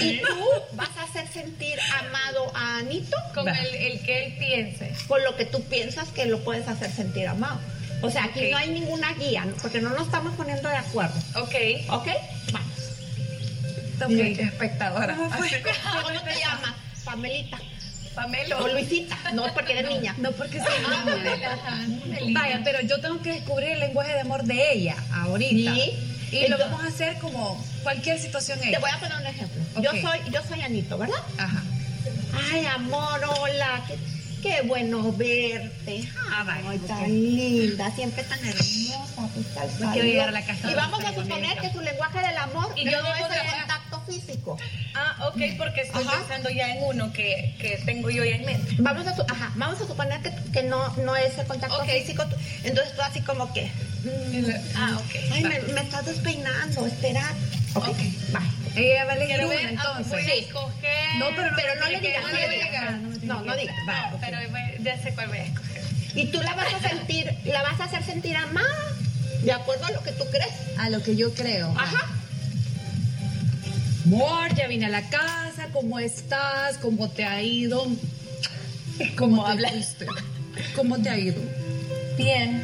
Y 0.00 0.20
tú 0.20 0.38
vas 0.74 0.90
a 0.96 1.02
hacer 1.02 1.26
sentir 1.28 1.78
amado 2.00 2.52
a 2.54 2.78
Anito 2.78 3.16
Con 3.34 3.48
el, 3.48 3.74
el 3.74 4.00
que 4.04 4.24
él 4.26 4.36
piense. 4.38 4.92
con 5.08 5.22
lo 5.24 5.36
que 5.36 5.44
tú 5.44 5.62
piensas 5.64 6.08
que 6.10 6.26
lo 6.26 6.38
puedes 6.44 6.68
hacer 6.68 6.90
sentir 6.90 7.26
amado. 7.26 7.60
O 8.00 8.10
sea, 8.10 8.24
aquí 8.24 8.50
no 8.50 8.56
hay 8.56 8.70
ninguna 8.70 9.12
guía, 9.14 9.46
porque 9.60 9.80
no 9.80 9.90
nos 9.90 10.02
estamos 10.06 10.34
poniendo 10.36 10.68
de 10.68 10.76
acuerdo. 10.76 11.14
Ok. 11.36 11.54
¿Ok? 11.90 12.08
Vamos. 12.52 12.72
Ok, 14.02 14.10
espectadora. 14.10 15.14
¿Cómo 15.16 15.30
te 16.22 16.38
llamas? 16.40 16.74
Pamelita. 17.04 17.58
Pamelo. 18.14 18.58
O 18.58 18.68
Luisita. 18.68 19.16
No, 19.32 19.52
porque 19.54 19.78
eres 19.78 19.90
niña. 19.90 20.14
No 20.18 20.32
porque 20.32 20.58
soy 20.58 20.68
Ah, 20.86 21.84
niña. 21.86 22.40
Vaya, 22.40 22.60
pero 22.64 22.80
yo 22.82 23.00
tengo 23.00 23.20
que 23.22 23.32
descubrir 23.32 23.70
el 23.70 23.80
lenguaje 23.80 24.12
de 24.12 24.20
amor 24.20 24.44
de 24.44 24.72
ella 24.72 24.96
ahorita. 25.14 25.74
Sí. 25.74 26.08
Y 26.32 26.48
lo 26.48 26.56
vamos 26.58 26.82
a 26.82 26.88
hacer 26.88 27.18
como 27.18 27.62
cualquier 27.82 28.18
situación 28.18 28.58
Te 28.60 28.68
ella. 28.68 28.78
voy 28.80 28.90
a 28.90 28.98
poner 28.98 29.16
un 29.18 29.26
ejemplo. 29.26 29.62
Yo 29.82 29.90
soy, 29.90 30.18
yo 30.30 30.40
soy 30.48 30.62
Anito, 30.62 30.96
¿verdad? 30.98 31.18
Ajá. 31.38 31.62
Ay, 32.52 32.64
amor, 32.66 33.20
hola. 33.38 33.82
Qué, 33.86 33.98
qué 34.42 34.62
bueno 34.66 35.12
verte. 35.12 36.08
Ah, 36.30 36.42
vaya, 36.44 36.70
Ay, 36.70 36.78
tan 36.78 37.06
linda, 37.10 37.90
siempre 37.94 38.22
tan 38.24 38.38
hermosa. 38.38 39.28
pues, 39.34 39.90
quiero 39.92 40.08
llegar 40.08 40.28
a 40.28 40.32
la 40.32 40.44
casa 40.44 40.70
Y 40.70 40.74
vamos 40.74 41.04
a 41.04 41.14
suponer 41.14 41.58
que 41.58 41.70
su 41.70 41.80
lenguaje 41.82 42.18
del 42.20 42.36
amor 42.38 42.72
Y 42.76 42.84
no 42.86 42.92
yo 42.92 42.98
es 42.98 43.20
físico. 44.06 44.56
Ah, 44.94 45.28
ok, 45.28 45.40
porque 45.58 45.82
estoy 45.82 46.04
Ajá. 46.04 46.18
pensando 46.18 46.50
ya 46.50 46.68
en 46.74 46.82
uno 46.84 47.12
que, 47.12 47.54
que 47.58 47.80
tengo 47.84 48.10
yo 48.10 48.24
ya 48.24 48.36
en 48.36 48.44
mente. 48.44 48.76
Vamos 48.78 49.06
a, 49.06 49.14
su- 49.16 49.22
ajá, 49.22 49.52
vamos 49.56 49.80
a 49.80 49.86
suponer 49.86 50.20
que, 50.22 50.32
que 50.52 50.62
no, 50.64 50.88
no 50.98 51.16
es 51.16 51.36
el 51.38 51.46
contacto 51.46 51.84
físico. 51.84 52.24
Entonces 52.64 52.94
tú 52.94 53.02
así 53.02 53.20
como 53.22 53.52
que, 53.52 53.70
Ah, 54.76 54.96
ok. 54.98 55.16
ay, 55.32 55.44
me, 55.44 55.58
me 55.72 55.80
estás 55.82 56.04
despeinando, 56.06 56.86
espera. 56.86 57.22
Ok, 57.74 57.88
Ok. 57.88 57.96
bye. 57.96 58.62
Ella 58.74 59.04
va 59.04 59.12
a 59.12 59.16
elegir 59.16 59.36
ah, 59.40 59.68
entonces. 59.70 60.08
voy 60.10 60.20
a 60.30 60.34
escoger. 60.34 61.16
No, 61.18 61.26
pero 61.36 61.50
no, 61.50 61.56
Pero 61.56 61.74
no 61.80 61.88
le 61.88 62.00
digas, 62.00 62.22
no 62.22 62.28
no 62.28 62.34
le 62.34 62.48
digas. 62.48 62.68
digas. 62.70 63.22
No, 63.22 63.40
no 63.42 63.56
digas. 63.56 63.76
Va, 63.88 64.10
No, 64.10 64.16
ok. 64.16 64.22
pero 64.24 64.38
ya 64.82 65.02
sé 65.02 65.14
cuál 65.14 65.28
voy 65.28 65.38
a 65.38 65.44
escoger. 65.44 65.82
Y 66.14 66.26
tú 66.26 66.40
la 66.42 66.54
vas 66.54 66.72
a 66.74 66.88
sentir, 66.88 67.30
la 67.44 67.62
vas 67.62 67.80
a 67.80 67.84
hacer 67.84 68.02
sentir 68.04 68.36
amada, 68.36 68.68
de 69.42 69.52
acuerdo 69.52 69.86
a 69.86 69.90
lo 69.90 70.02
que 70.02 70.12
tú 70.12 70.24
crees. 70.30 70.52
A 70.78 70.88
lo 70.90 71.02
que 71.02 71.16
yo 71.16 71.32
creo. 71.34 71.72
Ajá. 71.78 72.08
Amor, 74.04 74.52
ya 74.56 74.66
vine 74.66 74.86
a 74.86 74.88
la 74.88 75.08
casa, 75.08 75.68
¿cómo 75.72 75.98
estás? 76.00 76.78
¿Cómo 76.78 77.08
te 77.08 77.24
ha 77.24 77.40
ido? 77.40 77.86
¿Cómo 79.16 79.46
habla? 79.46 79.68
hablaste? 79.68 80.06
¿Cómo 80.74 80.98
te 80.98 81.08
ha 81.08 81.18
ido? 81.18 81.40
Bien. 82.16 82.62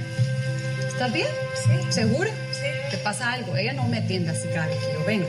¿Estás 0.89 1.13
bien? 1.13 1.29
Sí. 1.55 1.93
¿Segura? 1.93 2.31
Sí. 2.53 2.67
¿Te 2.91 2.99
pasa 2.99 3.33
algo? 3.33 3.57
Ella 3.57 3.73
no 3.73 3.87
me 3.87 3.99
atiende 3.99 4.31
así 4.31 4.49
cada 4.49 4.67
vez 4.67 4.77
que 4.79 4.93
yo 4.93 5.05
vengo. 5.05 5.29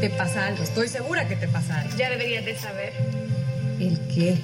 ¿Te 0.00 0.10
pasa 0.10 0.46
algo? 0.46 0.62
Estoy 0.62 0.88
segura 0.88 1.26
que 1.26 1.36
te 1.36 1.48
pasa 1.48 1.80
algo. 1.80 1.96
Ya 1.96 2.10
deberías 2.10 2.44
de 2.44 2.56
saber. 2.56 2.92
¿El 3.80 3.98
qué? 4.14 4.36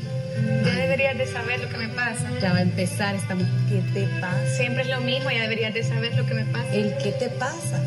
Ya 0.64 0.74
deberías 0.74 1.16
de 1.18 1.26
saber 1.26 1.60
lo 1.60 1.68
que 1.68 1.76
me 1.78 1.88
pasa. 1.88 2.30
Ya 2.40 2.52
va 2.52 2.58
a 2.58 2.62
empezar 2.62 3.14
esta 3.14 3.34
mujer. 3.34 3.52
¿Qué 3.68 3.82
te 3.92 4.06
pasa? 4.20 4.46
Siempre 4.56 4.82
es 4.82 4.88
lo 4.88 5.00
mismo, 5.00 5.30
ya 5.30 5.42
deberías 5.42 5.74
de 5.74 5.82
saber 5.82 6.14
lo 6.16 6.26
que 6.26 6.34
me 6.34 6.44
pasa. 6.44 6.72
¿El 6.72 6.96
qué 6.98 7.12
te 7.12 7.28
pasa? 7.28 7.80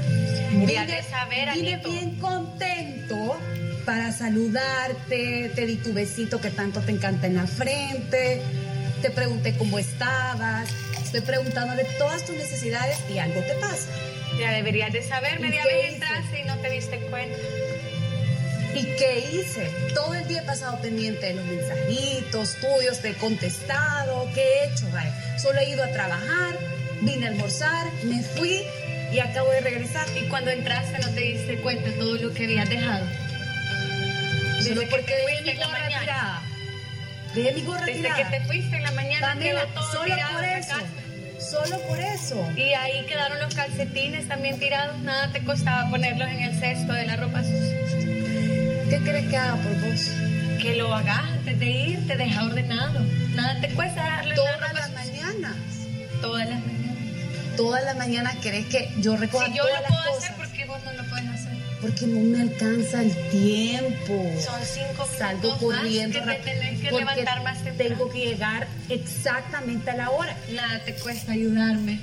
Deberías 0.52 0.88
de 0.88 1.04
saber, 1.04 1.54
vine 1.54 1.82
bien 1.86 2.16
contento 2.16 3.38
para 3.86 4.12
saludarte, 4.12 5.52
te 5.56 5.66
di 5.66 5.76
tu 5.78 5.94
besito 5.94 6.42
que 6.42 6.50
tanto 6.50 6.82
te 6.82 6.92
encanta 6.92 7.28
en 7.28 7.36
la 7.36 7.48
frente, 7.48 8.42
te 9.02 9.10
pregunté 9.10 9.56
cómo 9.58 9.80
estabas, 9.80 10.70
estoy 11.04 11.22
preguntándole 11.22 11.86
todas 11.98 12.26
tus 12.26 12.36
necesidades 12.36 12.98
y 13.10 13.20
algo 13.20 13.42
te 13.42 13.54
pasa. 13.56 13.90
Ya 14.40 14.52
deberías 14.52 14.94
de 14.94 15.02
saber, 15.02 15.40
¿Y 15.40 15.42
media 15.42 15.66
vez 15.66 15.94
entraste 15.94 16.42
y 16.42 16.44
no 16.46 16.56
te 16.58 16.70
diste 16.70 16.98
cuenta. 17.10 17.38
¿Y 18.76 18.84
qué 18.98 19.20
hice? 19.34 19.70
Todo 19.94 20.14
el 20.14 20.28
día 20.28 20.42
he 20.42 20.46
pasado 20.46 20.80
pendiente 20.82 21.26
de 21.28 21.34
los 21.36 21.46
mensajitos 21.46 22.56
tuyos, 22.56 23.00
te 23.00 23.10
he 23.10 23.14
contestado, 23.16 24.30
¿qué 24.34 24.42
he 24.42 24.66
hecho? 24.66 24.88
Vaya, 24.92 25.14
Solo 25.40 25.60
he 25.60 25.70
ido 25.70 25.84
a 25.84 25.88
trabajar, 25.92 26.56
vine 27.02 27.26
a 27.26 27.30
almorzar, 27.30 27.88
me 28.04 28.22
fui 28.22 28.64
y 29.12 29.20
acabo 29.20 29.50
de 29.52 29.62
regresar. 29.62 30.06
Y 30.16 30.28
cuando 30.28 30.52
entraste 30.52 31.00
no 31.00 31.10
te 31.10 31.22
diste 31.22 31.58
cuenta 31.62 31.90
de 31.90 31.92
todo 31.98 32.16
lo 32.16 32.34
que 32.34 32.44
habías 32.46 32.70
dejado. 32.70 33.06
Solo 34.64 34.82
porque 34.90 35.14
dejé 35.16 35.42
mi 35.44 35.58
gorra 35.58 35.70
mañana. 35.80 36.00
tirada. 36.02 36.42
Dejé 37.34 37.54
mi 37.54 37.62
gorra 37.64 37.86
Desde 37.86 38.02
tirada. 38.02 38.30
que 38.30 38.38
te 38.38 38.46
fuiste 38.46 38.76
en 38.76 38.84
la 38.84 38.92
mañana 38.92 39.28
Pamela, 39.30 39.66
todo 39.74 39.92
solo 39.92 40.04
tirado 40.06 40.34
por 40.36 40.44
eso. 40.46 40.76
Solo 41.40 41.80
por 41.88 42.00
eso. 42.00 42.52
Y 42.58 42.74
ahí 42.74 43.06
quedaron 43.08 43.40
los 43.40 43.56
calcetines 43.56 44.28
también 44.28 44.60
tirados. 44.60 45.00
Nada 45.00 45.32
te 45.32 45.44
costaba 45.44 45.90
ponerlos 45.90 46.28
en 46.28 46.42
el 46.42 46.60
cesto 46.60 46.94
de 46.94 47.06
la 47.08 47.16
ropa 47.16 47.42
sucia. 47.44 47.79
¿Qué 48.89 48.97
crees 49.02 49.28
que 49.30 49.38
haga 49.38 49.56
por 49.56 49.82
vos? 49.82 50.02
Que 50.60 50.75
lo 50.75 50.93
hagas 50.93 51.19
antes 51.19 51.60
de 51.60 51.65
ir, 51.65 52.08
te 52.08 52.17
deja 52.17 52.43
ordenado. 52.43 52.99
Nada 53.36 53.62
te 53.62 53.69
cuesta 53.75 54.02
darle 54.02 54.34
Todas 54.36 54.60
ropa 54.60 54.73
las 54.73 54.93
mañanas. 54.93 55.56
Todas 56.21 56.49
las 56.49 56.60
mañanas. 56.60 57.56
Todas 57.56 57.84
las 57.84 57.97
mañanas 57.97 58.36
querés 58.38 58.65
que 58.65 58.89
yo 58.97 59.15
recoja 59.15 59.45
Si 59.45 59.54
yo 59.54 59.63
todas 59.63 59.75
lo 59.75 59.82
las 59.82 59.91
puedo 59.91 60.15
cosas. 60.15 60.23
hacer, 60.23 60.36
¿por 60.38 60.52
qué 60.54 60.65
vos 60.65 60.80
no 60.84 60.93
lo 60.93 61.10
puedes 61.10 61.28
hacer? 61.28 61.54
Porque 61.82 62.08
no 62.08 62.19
me 62.19 62.41
alcanza 62.41 63.02
el 63.02 63.30
tiempo. 63.30 64.23
Son 64.43 64.60
cinco 64.65 64.89
minutos 64.89 65.17
Salgo 65.17 65.49
más 65.49 65.60
corriendo 65.60 66.19
que 66.19 66.25
te 66.25 66.80
que 66.82 66.89
porque 66.89 66.99
levantar 66.99 67.43
más 67.43 67.63
temprano. 67.63 67.95
Tengo 67.95 68.10
que 68.10 68.19
llegar 68.19 68.67
exactamente 68.89 69.91
a 69.91 69.95
la 69.95 70.10
hora. 70.10 70.36
Nada 70.54 70.80
te 70.84 70.95
cuesta 70.95 71.32
ayudarme. 71.34 71.99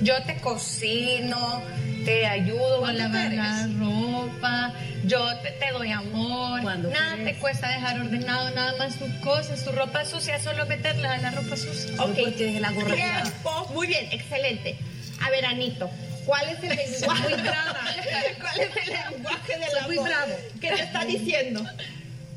Yo 0.00 0.22
te 0.24 0.36
cocino, 0.38 1.62
te 2.04 2.26
ayudo 2.26 2.76
a 2.76 2.78
¿Cuándo 2.80 2.98
lavar 2.98 3.32
la 3.32 3.68
ropa, 3.78 4.72
yo 5.04 5.24
te, 5.38 5.50
te 5.52 5.70
doy 5.72 5.90
amor. 5.92 6.60
¿Cuándo 6.62 6.90
Nada 6.90 7.14
quieres? 7.14 7.34
te 7.34 7.40
cuesta 7.40 7.68
dejar 7.68 8.00
ordenado 8.00 8.50
nada 8.50 8.74
más 8.78 8.96
tus 8.98 9.08
cosas, 9.22 9.64
tu 9.64 9.72
ropa 9.72 10.04
sucia, 10.04 10.40
solo 10.40 10.66
meterla 10.66 11.16
en 11.16 11.22
la 11.22 11.30
ropa 11.30 11.56
sucia. 11.56 11.94
Ok. 12.02 12.18
la 12.60 12.70
gorra. 12.72 12.94
Tiempo. 12.94 13.70
Muy 13.72 13.86
bien, 13.86 14.06
excelente. 14.10 14.76
A 15.22 15.30
ver, 15.30 15.46
Anito, 15.46 15.88
¿cuál 16.26 16.48
es 16.48 16.58
el 16.62 16.76
lenguaje? 16.76 17.22
muy 17.34 17.42
brava. 17.42 17.80
¿Cuál 18.40 18.60
es 18.60 18.76
el 18.76 19.12
lenguaje 19.14 19.58
del 19.58 19.70
Soy 19.70 19.78
amor? 19.78 19.94
muy 19.94 20.04
bravo. 20.04 20.32
¿Qué 20.60 20.68
te 20.70 20.82
está 20.82 21.04
diciendo? 21.04 21.64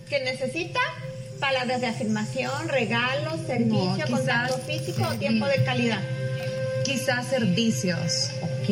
¿Que 0.09 0.19
necesita 0.23 0.79
palabras 1.39 1.81
de 1.81 1.87
afirmación, 1.87 2.69
regalos, 2.69 3.41
servicio, 3.45 4.05
contacto 4.09 4.57
físico 4.59 5.07
o 5.09 5.15
tiempo 5.15 5.45
de 5.47 5.63
calidad? 5.65 5.99
Quizás 6.87 7.27
servicios. 7.27 8.31
Ok, 8.41 8.69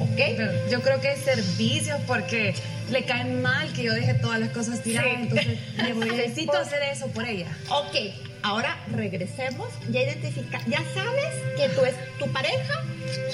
ok. 0.00 0.16
Pero 0.36 0.68
yo 0.70 0.82
creo 0.82 1.00
que 1.00 1.12
es 1.12 1.20
servicios 1.20 1.98
porque 2.06 2.54
le 2.90 3.04
caen 3.04 3.40
mal 3.42 3.72
que 3.72 3.84
yo 3.84 3.94
deje 3.94 4.14
todas 4.14 4.38
las 4.38 4.50
cosas 4.50 4.82
tiradas. 4.82 5.10
Sí. 5.10 5.18
Entonces 5.22 5.96
necesito 5.96 6.52
hacer 6.58 6.82
eso 6.92 7.06
por 7.08 7.24
ella. 7.26 7.46
Ok, 7.70 7.96
ahora 8.42 8.76
regresemos. 8.94 9.68
Ya 9.90 10.02
identifica, 10.02 10.60
ya 10.66 10.82
sabes 10.94 11.34
que 11.56 11.68
tu, 11.70 11.84
es, 11.86 11.94
tu 12.18 12.30
pareja, 12.32 12.82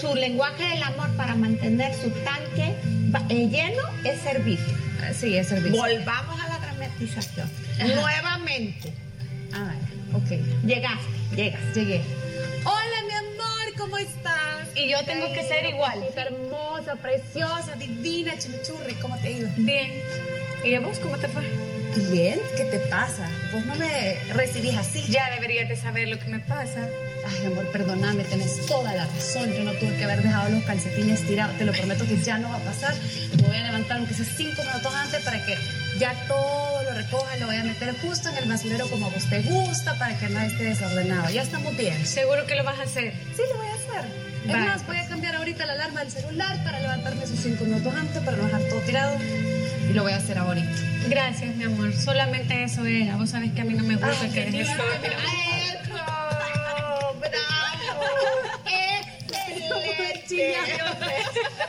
su 0.00 0.14
lenguaje 0.14 0.62
del 0.64 0.82
amor 0.84 1.10
para 1.16 1.34
mantener 1.34 1.92
su 1.94 2.10
tanque 2.10 2.74
eh, 3.30 3.48
lleno 3.48 3.82
es 4.04 4.20
servicio. 4.22 4.74
Ah, 5.02 5.12
Sí, 5.12 5.36
es 5.36 5.48
servicio. 5.48 5.76
Volvamos 5.80 6.40
a 6.40 6.48
la 6.48 6.58
dramatización. 6.58 7.50
Nuevamente, 7.78 8.92
Ah, 9.52 9.64
vale. 9.64 9.78
Ok. 10.24 10.40
llegaste, 10.64 11.06
llegas. 11.36 11.60
Llegué. 11.74 12.00
Hola, 13.94 14.02
mi 14.02 14.02
amor, 14.02 14.02
¿cómo 14.02 14.02
¿cómo 14.02 14.02
estás? 14.02 14.68
Y 14.76 14.90
yo 14.90 15.04
tengo 15.04 15.32
que 15.32 15.42
ser 15.42 15.66
igual. 15.66 16.04
hermosa, 16.16 16.96
preciosa, 16.96 17.74
divina, 17.76 18.36
chimichurri, 18.38 18.94
¿cómo 18.94 19.16
te 19.18 19.28
ha 19.28 19.30
ido? 19.30 19.48
Bien. 19.56 20.02
¿Y 20.64 20.74
a 20.74 20.80
vos 20.80 20.98
cómo 20.98 21.16
te 21.16 21.28
fue? 21.28 21.73
Bien, 21.96 22.40
¿qué 22.56 22.64
te 22.64 22.78
pasa? 22.90 23.28
Vos 23.52 23.64
no 23.66 23.74
me 23.76 24.18
recibís 24.32 24.76
así. 24.76 25.04
Ya 25.08 25.30
deberías 25.30 25.68
de 25.68 25.76
saber 25.76 26.08
lo 26.08 26.18
que 26.18 26.26
me 26.26 26.40
pasa. 26.40 26.88
Ay, 27.26 27.46
amor, 27.46 27.70
perdóname, 27.70 28.24
tenés 28.24 28.66
toda 28.66 28.92
la 28.94 29.06
razón. 29.06 29.52
Yo 29.52 29.62
no 29.62 29.72
tuve 29.72 29.96
que 29.96 30.04
haber 30.04 30.22
dejado 30.22 30.50
los 30.50 30.64
calcetines 30.64 31.24
tirados. 31.26 31.56
Te 31.56 31.64
lo 31.64 31.72
prometo 31.72 32.04
que 32.06 32.16
ya 32.16 32.38
no 32.38 32.48
va 32.48 32.56
a 32.56 32.60
pasar. 32.60 32.94
Me 33.36 33.46
voy 33.46 33.56
a 33.56 33.62
levantar 33.62 33.98
aunque 33.98 34.14
sea 34.14 34.24
cinco 34.24 34.62
minutos 34.62 34.92
antes 34.94 35.22
para 35.22 35.44
que 35.44 35.56
ya 35.98 36.12
todo 36.26 36.82
lo 36.82 36.94
recoja. 36.94 37.36
Lo 37.36 37.46
voy 37.46 37.56
a 37.56 37.64
meter 37.64 37.94
justo 38.00 38.28
en 38.28 38.38
el 38.38 38.48
basurero 38.48 38.88
como 38.88 39.06
a 39.06 39.10
vos 39.10 39.30
te 39.30 39.40
gusta 39.42 39.96
para 39.98 40.18
que 40.18 40.28
nada 40.28 40.46
esté 40.46 40.64
desordenado. 40.64 41.30
Ya 41.30 41.42
estamos 41.42 41.76
bien. 41.76 42.04
¿Seguro 42.06 42.44
que 42.46 42.56
lo 42.56 42.64
vas 42.64 42.80
a 42.80 42.82
hacer? 42.82 43.12
Sí, 43.36 43.42
lo 43.50 43.56
voy 43.56 43.68
a 43.68 43.74
hacer. 43.74 44.10
Es 44.44 44.52
Vale, 44.52 44.66
más, 44.66 44.86
voy 44.86 44.96
a 44.96 45.06
cambiar 45.08 45.36
ahorita 45.36 45.64
la 45.64 45.72
alarma 45.72 46.00
del 46.00 46.10
celular 46.10 46.62
para 46.64 46.80
levantarme 46.80 47.24
esos 47.24 47.38
cinco 47.38 47.64
minutos 47.64 47.94
antes 47.94 48.22
para 48.22 48.36
no 48.36 48.44
dejar 48.44 48.62
todo 48.64 48.80
tirado. 48.80 49.16
Y 49.88 49.92
lo 49.92 50.02
voy 50.02 50.12
a 50.12 50.16
hacer 50.16 50.38
ahorita. 50.38 50.68
Gracias, 51.08 51.54
mi 51.56 51.64
amor. 51.64 51.92
Solamente 51.94 52.62
eso 52.64 52.84
era. 52.84 53.16
Vos 53.16 53.30
sabés 53.30 53.52
que 53.52 53.60
a 53.60 53.64
mí 53.64 53.74
no 53.74 53.84
me 53.84 53.96
gusta 53.96 54.16
Ay, 54.22 54.30
que 54.30 54.44
dejes... 54.46 54.68
¡Eso! 54.68 55.94
¡Bravo! 57.20 58.00
¡Excelente! 59.36 60.56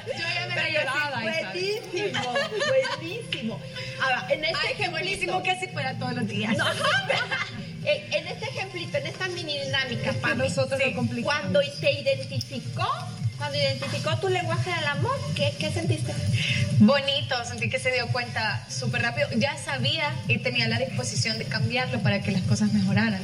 Yo 0.08 0.26
ya 0.34 0.48
me 0.48 0.56
¿sabes? 0.56 1.46
Buenísimo, 1.54 2.34
buenísimo. 3.00 3.60
Ahora, 4.02 4.28
en 4.30 4.44
este 4.46 4.68
Ay, 4.68 4.74
qué 4.78 4.90
buenísimo 4.90 5.44
que 5.44 5.52
así 5.52 5.68
fuera 5.68 5.98
todos 5.98 6.14
los 6.14 6.28
días. 6.28 6.58
No, 6.58 6.66
en, 7.86 8.14
en 8.14 8.28
este 8.28 8.46
ejemplito, 8.46 8.98
en 8.98 9.08
esta 9.08 9.28
mini 9.30 9.60
dinámica, 9.60 10.12
que 10.12 10.18
Pami, 10.20 10.48
nosotros 10.48 10.80
lo 10.84 10.94
complicamos. 10.96 11.40
cuando 11.42 11.62
te 11.80 11.92
identificó, 12.02 12.88
cuando 13.46 13.60
identificó 13.60 14.18
tu 14.18 14.28
lenguaje 14.28 14.72
del 14.72 14.86
amor, 14.86 15.16
¿qué, 15.36 15.54
qué 15.60 15.72
sentiste? 15.72 16.12
Bonito, 16.80 17.36
sentí 17.46 17.70
que 17.70 17.78
se 17.78 17.92
dio 17.92 18.08
cuenta 18.08 18.66
súper 18.72 19.04
rápido. 19.04 19.28
Ya 19.38 19.56
sabía 19.56 20.16
y 20.28 20.40
tenía 20.40 20.68
la 20.68 20.80
disposición 20.80 21.38
de 21.38 21.46
cambiarlo 21.46 22.00
para 22.00 22.22
que 22.22 22.32
las 22.32 22.42
cosas 22.42 22.74
mejoraran. 22.74 23.22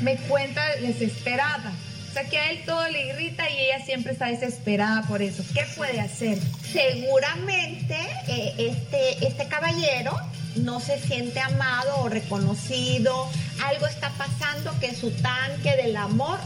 me 0.00 0.16
cuenta 0.16 0.62
desesperada. 0.80 1.72
O 2.08 2.12
sea, 2.12 2.24
que 2.24 2.38
a 2.38 2.50
él 2.50 2.62
todo 2.64 2.88
le 2.88 3.08
irrita 3.08 3.48
y 3.50 3.58
ella 3.58 3.84
siempre 3.84 4.12
está 4.12 4.28
desesperada 4.28 5.02
por 5.02 5.20
eso. 5.20 5.44
¿Qué 5.54 5.64
puede 5.76 6.00
hacer? 6.00 6.38
seguramente 6.72 7.96
eh, 8.26 8.54
este, 8.58 9.26
este 9.26 9.46
caballero 9.48 10.16
no 10.56 10.80
se 10.80 10.98
siente 10.98 11.40
amado 11.40 12.00
o 12.00 12.08
reconocido, 12.08 13.28
algo 13.64 13.86
está 13.86 14.10
pasando 14.10 14.74
que 14.80 14.94
su 14.94 15.10
tanque 15.10 15.76
del 15.76 15.96
amor 15.96 16.38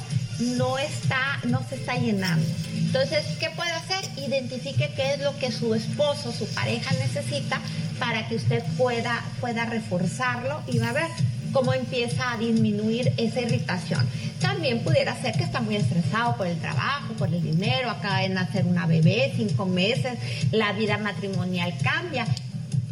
no 0.57 0.79
está, 0.79 1.41
no 1.45 1.63
se 1.69 1.77
está 1.77 1.97
llenando. 1.97 2.47
Entonces, 2.77 3.25
¿qué 3.39 3.51
puede 3.51 3.71
hacer? 3.71 4.05
Identifique 4.19 4.93
qué 4.95 5.15
es 5.15 5.21
lo 5.21 5.37
que 5.39 5.51
su 5.51 5.75
esposo, 5.75 6.33
su 6.33 6.47
pareja 6.55 6.93
necesita 6.95 7.61
para 7.99 8.29
que 8.29 8.37
usted 8.37 8.63
pueda, 8.77 9.23
pueda 9.41 9.65
reforzarlo 9.65 10.63
y 10.67 10.79
va 10.79 10.91
a 10.91 10.93
ver 10.93 11.09
cómo 11.53 11.73
empieza 11.73 12.33
a 12.33 12.39
disminuir 12.39 13.13
esa 13.17 13.41
irritación. 13.41 14.07
También 14.41 14.81
pudiera 14.83 15.21
ser 15.21 15.35
que 15.35 15.45
está 15.45 15.61
muy 15.61 15.77
estresado 15.77 16.37
por 16.37 16.47
el 16.47 16.59
trabajo, 16.59 17.15
por 17.15 17.29
el 17.29 17.43
dinero, 17.43 17.91
acaba 17.91 18.21
de 18.21 18.31
nacer 18.31 18.67
una 18.67 18.87
bebé, 18.87 19.33
cinco 19.37 19.67
meses, 19.67 20.19
la 20.51 20.73
vida 20.73 20.99
matrimonial 20.99 21.75
cambia. 21.83 22.27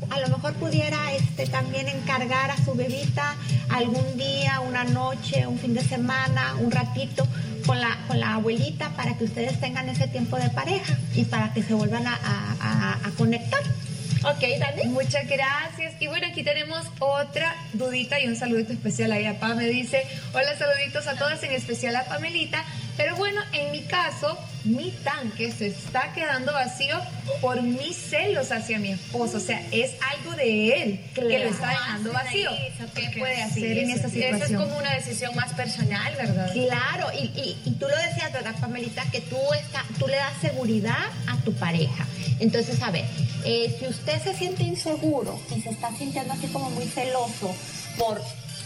A 0.09 0.19
lo 0.21 0.29
mejor 0.29 0.55
pudiera 0.55 1.13
este, 1.13 1.47
también 1.47 1.89
encargar 1.89 2.51
a 2.51 2.57
su 2.65 2.75
bebita 2.75 3.35
algún 3.69 4.17
día, 4.17 4.61
una 4.61 4.85
noche, 4.85 5.47
un 5.47 5.59
fin 5.59 5.75
de 5.75 5.83
semana, 5.83 6.55
un 6.59 6.71
ratito 6.71 7.27
con 7.67 7.79
la, 7.81 7.99
con 8.09 8.19
la 8.19 8.35
abuelita 8.35 8.89
para 8.97 9.17
que 9.17 9.25
ustedes 9.25 9.61
tengan 9.61 9.89
ese 9.89 10.09
tiempo 10.09 10.37
de 10.39 10.49
pareja 10.51 10.97
y 11.15 11.25
para 11.25 11.53
que 11.53 11.63
se 11.63 11.75
vuelvan 11.75 12.07
a, 12.07 12.15
a- 12.15 12.57
a- 12.61 13.07
a 13.07 13.11
conectar. 13.19 13.61
Ok, 14.23 14.43
Dani. 14.59 14.85
Muchas 14.91 15.27
gracias. 15.29 15.95
Y 16.01 16.07
bueno, 16.09 16.27
aquí 16.27 16.43
tenemos 16.43 16.87
otra 16.99 17.55
dudita 17.73 18.21
y 18.21 18.27
un 18.27 18.37
saludito 18.37 18.73
especial 18.73 19.13
ahí 19.13 19.25
a 19.27 19.39
Pam. 19.39 19.57
Me 19.57 19.67
dice, 19.67 20.03
hola, 20.35 20.59
saluditos 20.59 21.07
a 21.07 21.15
todas, 21.17 21.43
en 21.43 21.53
especial 21.53 21.97
a 21.97 22.05
Pamelita. 22.05 22.63
Pero 22.99 23.17
bueno, 23.17 23.41
en 23.53 23.71
mi 23.73 23.83
caso, 23.85 24.37
mi 24.65 24.91
tanque 25.05 25.51
se 25.53 25.69
está 25.69 26.13
quedando 26.13 26.53
vacío 26.53 26.99
por 27.41 27.63
mis 27.63 27.97
celos 27.97 28.53
hacia 28.53 28.79
mi 28.79 28.91
esposo. 28.93 29.39
O 29.39 29.41
sea, 29.41 29.63
es 29.73 29.93
algo 30.15 30.37
de 30.37 30.83
él 30.83 31.01
que 31.15 31.23
lo 31.23 31.31
está 31.49 31.69
dejando 31.71 32.13
vacío. 32.13 32.51
¿Qué 32.95 33.19
puede 33.19 33.43
hacer 33.43 33.79
en 33.79 33.91
esta 33.91 34.09
Eso 34.09 34.19
es 34.19 34.25
situación? 34.33 34.63
como 34.63 34.79
una 34.79 34.95
decisión 34.95 35.35
más 35.35 35.53
personal, 35.55 36.15
¿verdad? 36.17 36.53
Claro, 36.53 37.07
y, 37.15 37.27
y- 37.39 37.57
y 37.65 37.71
tú 37.73 37.87
lo 37.89 37.97
decías, 37.97 38.33
¿verdad, 38.33 38.55
Pamelita? 38.61 39.03
Que 39.11 39.21
tú, 39.23 39.37
está, 39.59 39.85
tú 39.99 40.07
le 40.09 40.17
das 40.17 40.33
seguridad 40.41 41.07
a 41.27 41.37
tu 41.45 41.53
pareja. 41.55 42.07
Entonces, 42.39 42.83
a 42.83 42.91
ver, 42.91 43.05
eh, 43.45 43.75
si 43.79 43.87
usted 43.87 44.23
se 44.23 44.35
siente 44.35 44.63
inseguro 44.63 45.41
y 45.57 45.61
se 45.63 45.71
está 45.71 45.95
sintiendo 45.97 46.33
así 46.35 46.47
como 46.49 46.71
muy 46.71 46.87
celoso 46.87 47.55
por 47.99 48.21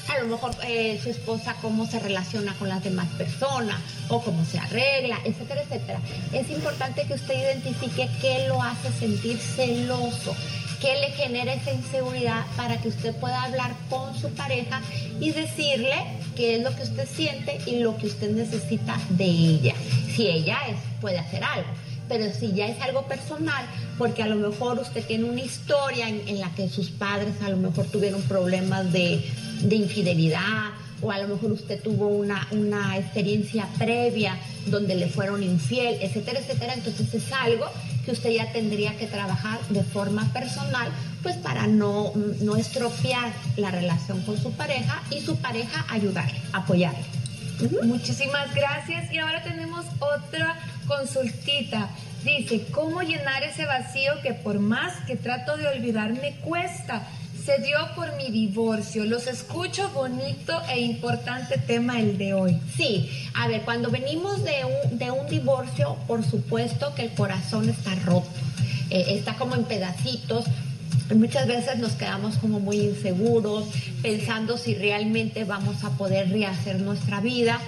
a 0.08 0.18
lo 0.20 0.26
mejor 0.26 0.54
eh, 0.66 1.00
su 1.02 1.10
esposa 1.10 1.56
cómo 1.60 1.86
se 1.86 1.98
relaciona 1.98 2.54
con 2.54 2.68
las 2.68 2.82
demás 2.82 3.08
personas 3.16 3.80
o 4.08 4.20
cómo 4.22 4.44
se 4.44 4.58
arregla, 4.58 5.18
etcétera, 5.24 5.62
etcétera. 5.62 6.00
Es 6.32 6.50
importante 6.50 7.04
que 7.04 7.14
usted 7.14 7.34
identifique 7.34 8.08
qué 8.20 8.46
lo 8.48 8.62
hace 8.62 8.92
sentir 8.92 9.38
celoso, 9.38 10.34
qué 10.80 10.96
le 11.00 11.10
genera 11.12 11.54
esa 11.54 11.72
inseguridad 11.72 12.44
para 12.56 12.76
que 12.80 12.88
usted 12.88 13.14
pueda 13.16 13.42
hablar 13.42 13.72
con 13.88 14.14
su 14.18 14.28
pareja 14.30 14.80
y 15.20 15.30
decirle 15.30 15.96
qué 16.36 16.56
es 16.56 16.62
lo 16.62 16.74
que 16.76 16.82
usted 16.82 17.08
siente 17.08 17.58
y 17.66 17.80
lo 17.80 17.96
que 17.96 18.06
usted 18.06 18.30
necesita 18.30 19.00
de 19.10 19.24
ella. 19.24 19.74
Si 20.14 20.26
ella 20.26 20.58
es, 20.68 20.76
puede 21.00 21.18
hacer 21.18 21.42
algo. 21.42 21.68
Pero 22.06 22.30
si 22.34 22.52
ya 22.52 22.66
es 22.66 22.78
algo 22.82 23.06
personal, 23.06 23.64
porque 23.96 24.22
a 24.22 24.26
lo 24.26 24.36
mejor 24.36 24.78
usted 24.78 25.02
tiene 25.06 25.24
una 25.24 25.40
historia 25.40 26.06
en, 26.06 26.28
en 26.28 26.38
la 26.38 26.50
que 26.50 26.68
sus 26.68 26.90
padres 26.90 27.32
a 27.42 27.48
lo 27.48 27.56
mejor 27.56 27.86
tuvieron 27.86 28.20
problemas 28.22 28.92
de, 28.92 29.24
de 29.64 29.76
infidelidad, 29.76 30.70
o 31.02 31.10
a 31.10 31.18
lo 31.18 31.28
mejor 31.28 31.52
usted 31.52 31.80
tuvo 31.82 32.08
una, 32.08 32.46
una 32.50 32.96
experiencia 32.96 33.68
previa 33.78 34.38
donde 34.66 34.94
le 34.94 35.08
fueron 35.08 35.42
infiel, 35.42 35.98
etcétera, 36.00 36.40
etcétera. 36.40 36.74
Entonces 36.74 37.12
es 37.12 37.32
algo 37.32 37.66
que 38.04 38.12
usted 38.12 38.30
ya 38.30 38.52
tendría 38.52 38.96
que 38.96 39.06
trabajar 39.06 39.58
de 39.68 39.82
forma 39.82 40.32
personal, 40.32 40.88
pues 41.22 41.36
para 41.36 41.66
no, 41.66 42.12
no 42.40 42.56
estropear 42.56 43.32
la 43.56 43.70
relación 43.70 44.22
con 44.22 44.38
su 44.38 44.52
pareja 44.52 45.02
y 45.10 45.20
su 45.20 45.36
pareja 45.36 45.84
ayudarle, 45.88 46.40
apoyarle. 46.52 47.04
Muchísimas 47.84 48.54
gracias. 48.54 49.12
Y 49.12 49.18
ahora 49.18 49.42
tenemos 49.42 49.86
otra 50.00 50.56
consultita. 50.86 51.88
Dice, 52.24 52.66
¿cómo 52.70 53.02
llenar 53.02 53.42
ese 53.42 53.64
vacío 53.66 54.12
que 54.22 54.32
por 54.32 54.58
más 54.58 54.94
que 55.06 55.16
trato 55.16 55.56
de 55.56 55.68
olvidar 55.68 56.12
me 56.12 56.36
cuesta? 56.36 57.06
Se 57.44 57.58
dio 57.58 57.76
por 57.94 58.16
mi 58.16 58.30
divorcio. 58.30 59.04
Los 59.04 59.26
escucho 59.26 59.90
bonito 59.90 60.58
e 60.70 60.80
importante 60.80 61.58
tema 61.58 62.00
el 62.00 62.16
de 62.16 62.32
hoy. 62.32 62.58
Sí, 62.74 63.10
a 63.34 63.48
ver, 63.48 63.62
cuando 63.62 63.90
venimos 63.90 64.42
de 64.44 64.64
un, 64.64 64.98
de 64.98 65.10
un 65.10 65.26
divorcio, 65.26 65.98
por 66.06 66.24
supuesto 66.24 66.94
que 66.94 67.02
el 67.02 67.10
corazón 67.10 67.68
está 67.68 67.94
roto, 67.96 68.30
eh, 68.88 69.04
está 69.08 69.34
como 69.34 69.56
en 69.56 69.64
pedacitos. 69.64 70.46
Muchas 71.14 71.46
veces 71.46 71.78
nos 71.78 71.92
quedamos 71.92 72.38
como 72.38 72.60
muy 72.60 72.80
inseguros, 72.80 73.66
pensando 74.00 74.56
si 74.56 74.74
realmente 74.74 75.44
vamos 75.44 75.84
a 75.84 75.90
poder 75.90 76.30
rehacer 76.30 76.80
nuestra 76.80 77.20
vida. 77.20 77.60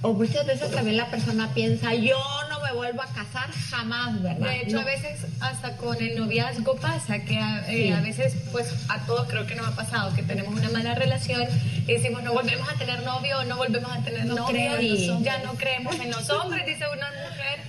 O 0.00 0.14
muchas 0.14 0.46
veces 0.46 0.70
también 0.70 0.96
la 0.96 1.10
persona 1.10 1.52
piensa, 1.52 1.94
yo 1.94 2.16
no 2.58 2.64
me 2.64 2.72
vuelvo 2.72 3.02
a 3.02 3.06
casar 3.06 3.50
jamás, 3.70 4.20
¿verdad? 4.22 4.48
De 4.48 4.60
hecho, 4.62 4.76
No. 4.76 4.80
a 4.82 4.84
veces 4.84 5.20
hasta 5.40 5.76
con 5.76 5.96
el 6.02 6.16
noviazgo 6.18 6.76
pasa 6.76 7.18
que 7.20 7.38
a, 7.38 7.60
eh, 7.70 7.84
Sí. 7.86 7.92
a 7.92 8.00
veces, 8.00 8.34
pues 8.52 8.68
a 8.88 8.98
todos 9.06 9.28
creo 9.28 9.46
que 9.46 9.54
nos 9.54 9.66
ha 9.68 9.76
pasado 9.76 10.14
que 10.14 10.22
tenemos 10.22 10.54
una 10.54 10.68
mala 10.70 10.94
relación 10.94 11.42
y 11.86 11.92
decimos 11.92 12.22
no 12.22 12.32
volvemos 12.32 12.68
a 12.68 12.74
tener 12.74 13.02
novio 13.04 13.44
no 13.44 13.56
volvemos 13.56 13.90
a 13.92 14.00
tener 14.02 14.24
No 14.26 14.34
novio. 14.34 14.46
creo. 14.48 15.20
Ya 15.20 15.38
no 15.42 15.54
creemos 15.54 15.94
en 16.00 16.10
los 16.10 16.28
hombres, 16.30 16.66
dice 16.66 16.84
una 16.92 17.06
mujer. 17.08 17.60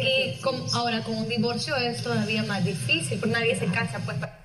y 0.00 0.38
con- 0.42 0.62
ahora 0.74 1.00
con 1.02 1.16
un 1.16 1.28
divorcio 1.28 1.74
es 1.74 2.02
todavía 2.04 2.44
más 2.44 2.62
difícil, 2.64 3.18
porque 3.18 3.34
nadie 3.34 3.58
se 3.58 3.66
casa, 3.66 3.98
pues. 4.04 4.16
pa- 4.18 4.26
para 4.28 4.38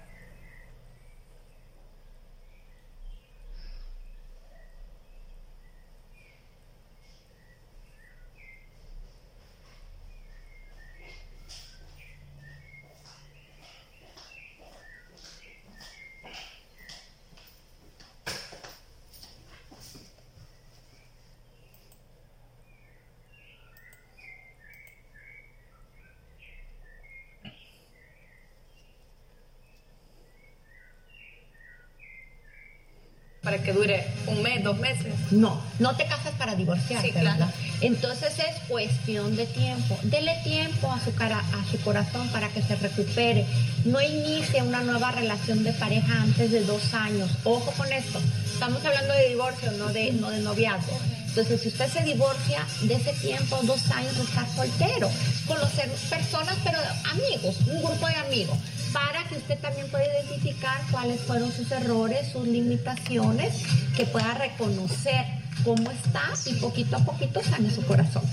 que 33.73 33.79
dure 33.79 34.07
un 34.27 34.41
mes, 34.41 34.63
dos 34.63 34.77
meses. 34.79 35.13
No, 35.31 35.61
no 35.79 35.95
te 35.95 36.05
casas 36.05 36.33
para 36.37 36.55
divorciarte, 36.55 37.07
Sí, 37.07 37.11
claro. 37.13 37.31
¿verdad? 37.39 37.53
Entonces 37.81 38.33
es 38.39 38.61
cuestión 38.67 39.35
de 39.35 39.45
tiempo. 39.45 39.97
Dele 40.03 40.37
tiempo 40.43 40.91
a 40.91 40.99
su, 41.03 41.13
cara, 41.15 41.39
a 41.39 41.71
su 41.71 41.79
corazón 41.81 42.27
para 42.29 42.49
que 42.49 42.61
se 42.61 42.75
recupere. 42.75 43.45
No 43.85 44.01
inicie 44.01 44.61
una 44.61 44.81
nueva 44.81 45.11
relación 45.11 45.63
de 45.63 45.73
pareja 45.73 46.21
antes 46.21 46.51
de 46.51 46.63
dos 46.63 46.93
años. 46.93 47.29
Ojo 47.43 47.71
con 47.77 47.91
esto. 47.91 48.19
Estamos 48.53 48.83
hablando 48.85 49.13
de 49.13 49.29
divorcio, 49.29 49.71
no 49.73 49.87
de, 49.87 50.11
no 50.13 50.29
de 50.29 50.39
noviazgo. 50.39 50.97
Entonces, 51.27 51.61
si 51.61 51.69
usted 51.69 51.89
se 51.91 52.03
divorcia, 52.03 52.63
de 52.83 52.93
ese 52.93 53.11
tiempo, 53.13 53.59
dos 53.63 53.89
años, 53.89 54.15
estar 54.17 54.47
soltero. 54.55 55.09
Conocer 55.47 55.89
personas, 56.09 56.55
pero 56.63 56.77
amigos, 57.11 57.55
un 57.67 57.81
grupo 57.81 58.07
de 58.07 58.15
amigos, 58.15 58.55
para 58.93 59.23
que 59.23 59.35
usted 59.35 59.59
también 59.59 59.89
pueda 59.89 60.05
identificar 60.05 60.79
cuáles 60.91 61.19
fueron 61.21 61.51
sus 61.51 61.71
errores, 61.71 62.31
sus 62.31 62.47
limitaciones, 62.47 63.63
que 63.97 64.05
pueda 64.05 64.33
reconocer 64.35 65.25
cómo 65.63 65.89
está 65.91 66.31
y 66.45 66.53
poquito 66.55 66.97
a 66.97 66.99
poquito 66.99 67.41
sane 67.43 67.69
su 67.71 67.83
corazón. 67.85 68.23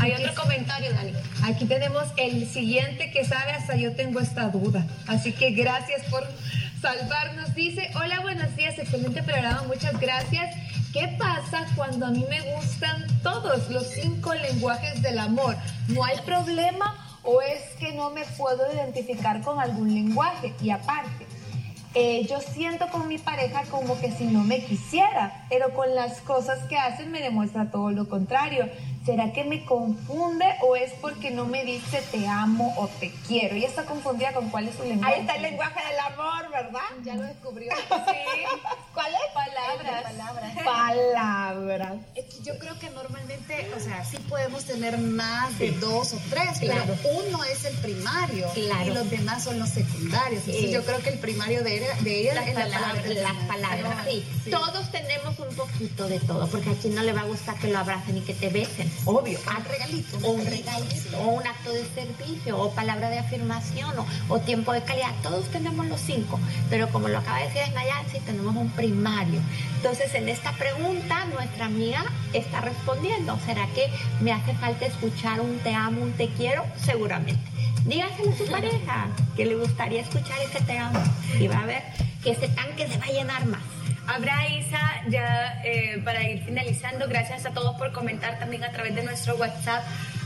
Hay 0.00 0.12
otro 0.12 0.34
comentario, 0.34 0.92
Dani. 0.92 1.12
Aquí 1.42 1.64
tenemos 1.64 2.04
el 2.16 2.46
siguiente 2.48 3.10
que 3.10 3.24
sabe, 3.24 3.52
hasta 3.52 3.76
yo 3.76 3.94
tengo 3.94 4.20
esta 4.20 4.48
duda. 4.48 4.86
Así 5.06 5.32
que 5.32 5.50
gracias 5.50 6.04
por 6.10 6.26
salvarnos. 6.80 7.54
Dice, 7.54 7.90
hola, 7.94 8.20
buenos 8.20 8.54
días, 8.56 8.78
excelente 8.78 9.22
programa, 9.22 9.62
muchas 9.62 9.98
gracias. 9.98 10.54
¿Qué 10.92 11.08
pasa 11.18 11.66
cuando 11.74 12.06
a 12.06 12.10
mí 12.10 12.24
me 12.28 12.40
gustan 12.54 13.06
todos 13.22 13.68
los 13.70 13.86
cinco 13.88 14.34
lenguajes 14.34 15.02
del 15.02 15.18
amor? 15.18 15.56
¿No 15.88 16.04
hay 16.04 16.18
problema 16.24 17.03
o 17.24 17.40
es 17.40 17.62
que 17.78 17.92
no 17.92 18.10
me 18.10 18.24
puedo 18.36 18.72
identificar 18.72 19.42
con 19.42 19.58
algún 19.58 19.94
lenguaje? 19.94 20.54
Y 20.62 20.70
aparte, 20.70 21.26
eh, 21.94 22.26
yo 22.28 22.40
siento 22.40 22.88
con 22.88 23.06
mi 23.06 23.18
pareja 23.18 23.62
como 23.70 23.98
que 24.00 24.10
si 24.10 24.24
no 24.24 24.42
me 24.42 24.64
quisiera, 24.64 25.46
pero 25.48 25.72
con 25.74 25.94
las 25.94 26.20
cosas 26.20 26.58
que 26.68 26.76
hacen 26.76 27.12
me 27.12 27.20
demuestra 27.20 27.70
todo 27.70 27.90
lo 27.90 28.08
contrario. 28.08 28.68
¿Será 29.04 29.32
que 29.34 29.44
me 29.44 29.64
confunde 29.66 30.46
o 30.62 30.76
es 30.76 30.90
porque 31.00 31.30
no 31.30 31.44
me 31.44 31.62
dice 31.64 32.02
te 32.10 32.26
amo 32.26 32.72
o 32.78 32.88
te 32.88 33.12
quiero? 33.28 33.54
Y 33.54 33.64
está 33.64 33.84
confundida 33.84 34.32
con 34.32 34.48
cuál 34.48 34.68
es 34.68 34.76
su 34.76 34.82
lenguaje. 34.84 35.14
Ahí 35.14 35.20
está 35.20 35.34
el 35.36 35.42
lenguaje 35.42 35.80
del 35.90 35.98
amor, 36.00 36.50
¿verdad? 36.50 36.80
Ya 37.04 37.14
lo 37.14 37.22
descubrió. 37.22 37.70
Sí. 37.84 38.60
¿Cuál 38.94 39.12
es? 39.12 39.20
Palabras. 39.34 40.04
Palabras. 40.64 41.92
Es 42.14 42.24
que 42.26 42.42
yo 42.44 42.58
creo 42.58 42.78
que 42.78 42.90
normalmente, 42.90 43.70
o 43.76 43.80
sea, 43.80 44.04
sí 44.04 44.16
podemos 44.28 44.64
tener 44.64 44.98
más 44.98 45.58
de 45.58 45.72
dos 45.72 46.12
o 46.12 46.18
tres, 46.30 46.58
Claro. 46.60 46.82
pero 47.02 47.18
uno 47.26 47.42
es 47.44 47.64
el 47.64 47.74
primario 47.78 48.48
Claro. 48.54 48.86
y 48.86 48.94
los 48.94 49.10
demás 49.10 49.42
son 49.44 49.58
los 49.58 49.68
secundarios. 49.70 50.42
Entonces 50.46 50.70
yo 50.70 50.84
creo 50.84 50.98
que 51.00 51.10
el 51.10 51.18
primario 51.18 51.62
de 51.62 51.76
ella, 51.78 51.94
de 52.00 52.20
ella 52.20 52.34
Las 52.34 52.48
es 52.48 52.54
la 52.54 52.62
palabras, 52.64 53.02
palabra. 53.02 53.22
las 53.22 53.44
palabras, 53.46 54.06
sí. 54.08 54.24
Sí. 54.44 54.50
Todos 54.50 54.90
tenemos 54.90 55.38
un 55.38 55.54
poquito 55.56 56.08
de 56.08 56.20
todo, 56.20 56.46
porque 56.48 56.70
a 56.70 56.74
quien 56.74 56.94
no 56.94 57.02
le 57.02 57.12
va 57.12 57.22
a 57.22 57.24
gustar 57.24 57.56
que 57.58 57.68
lo 57.68 57.78
abracen 57.78 58.16
y 58.18 58.20
que 58.20 58.34
te 58.34 58.48
besen, 58.48 58.90
obvio. 59.04 59.38
Un 59.38 59.64
regalito. 59.64 60.18
O 60.22 60.30
un 60.32 60.46
regalito, 60.46 61.18
o 61.18 61.28
un 61.28 61.46
acto 61.46 61.72
de 61.72 61.84
servicio, 61.94 62.58
o 62.58 62.70
palabra 62.70 63.10
de 63.10 63.18
afirmación, 63.18 63.98
o, 63.98 64.06
o 64.28 64.38
tiempo 64.40 64.72
de 64.72 64.82
calidad. 64.82 65.12
Todos 65.22 65.46
tenemos 65.46 65.86
los 65.86 66.00
cinco, 66.00 66.38
pero 66.70 66.88
como 66.88 67.08
lo 67.08 67.18
acaba 67.18 67.38
de 67.38 67.48
decir 67.48 67.62
Nayansi, 67.74 68.20
tenemos 68.20 68.54
un 68.56 68.70
primario. 68.70 69.40
Entonces, 69.76 70.14
en 70.14 70.28
esta 70.28 70.52
pregunta, 70.52 71.24
nuestra 71.26 71.66
amiga 71.66 72.04
está 72.32 72.60
respondiendo. 72.60 73.38
¿Será 73.44 73.66
que 73.74 73.90
me 74.20 74.32
hace 74.32 74.54
falta 74.54 74.86
escuchar 74.86 75.40
un 75.40 75.58
te 75.58 75.74
amo, 75.74 76.02
un 76.02 76.12
te 76.12 76.28
quiero? 76.28 76.64
Seguramente. 76.84 77.42
Dígaselo 77.84 78.32
a 78.32 78.36
su 78.36 78.46
pareja, 78.46 79.08
que 79.36 79.44
le 79.44 79.56
gustaría 79.56 80.00
escuchar 80.00 80.38
ese 80.40 80.64
te 80.64 80.78
amo. 80.78 81.00
Y 81.38 81.48
va 81.48 81.58
a 81.58 81.66
ver 81.66 81.82
que 82.22 82.30
ese 82.30 82.48
tanque 82.48 82.88
se 82.88 82.96
va 82.98 83.04
a 83.04 83.08
llenar 83.08 83.44
más. 83.46 83.60
Habrá 84.06 84.48
Isa, 84.48 84.80
ya 85.08 85.60
eh, 85.64 86.00
para 86.04 86.28
ir 86.28 86.44
finalizando, 86.44 87.08
gracias 87.08 87.46
a 87.46 87.50
todos 87.50 87.76
por 87.76 87.92
comentar 87.92 88.38
también 88.38 88.62
a 88.64 88.70
través 88.70 88.94
de 88.94 89.02
nuestro 89.02 89.36
WhatsApp 89.36 89.82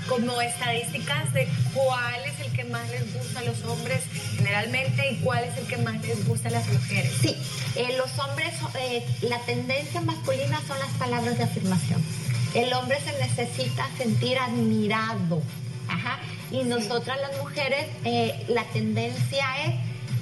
como 0.09 0.41
estadísticas 0.41 1.33
de 1.35 1.47
cuál 1.75 2.25
es 2.25 2.41
el 2.41 2.53
que 2.53 2.64
más 2.64 2.88
les 2.91 3.12
gusta 3.12 3.41
a 3.41 3.43
los 3.45 3.62
hombres 3.64 4.01
generalmente 4.37 5.12
y 5.12 5.17
cuál 5.17 5.45
es 5.45 5.57
el 5.59 5.67
que 5.67 5.77
más 5.79 6.01
les 6.03 6.27
gusta 6.27 6.49
a 6.49 6.53
las 6.53 6.67
mujeres. 6.69 7.12
Sí, 7.21 7.37
eh, 7.77 7.97
los 7.97 8.19
hombres, 8.19 8.55
eh, 8.81 9.05
la 9.23 9.38
tendencia 9.41 10.01
masculina 10.01 10.61
son 10.67 10.79
las 10.79 10.91
palabras 10.99 11.37
de 11.37 11.45
afirmación. 11.45 12.03
El 12.55 12.73
hombre 12.73 12.99
se 13.01 13.12
necesita 13.21 13.87
sentir 13.99 14.38
admirado. 14.38 15.43
Ajá. 15.88 16.19
Y 16.51 16.64
nosotras 16.64 17.19
las 17.21 17.37
mujeres, 17.38 17.87
eh, 18.05 18.45
la 18.49 18.64
tendencia 18.64 19.47
es 19.67 19.75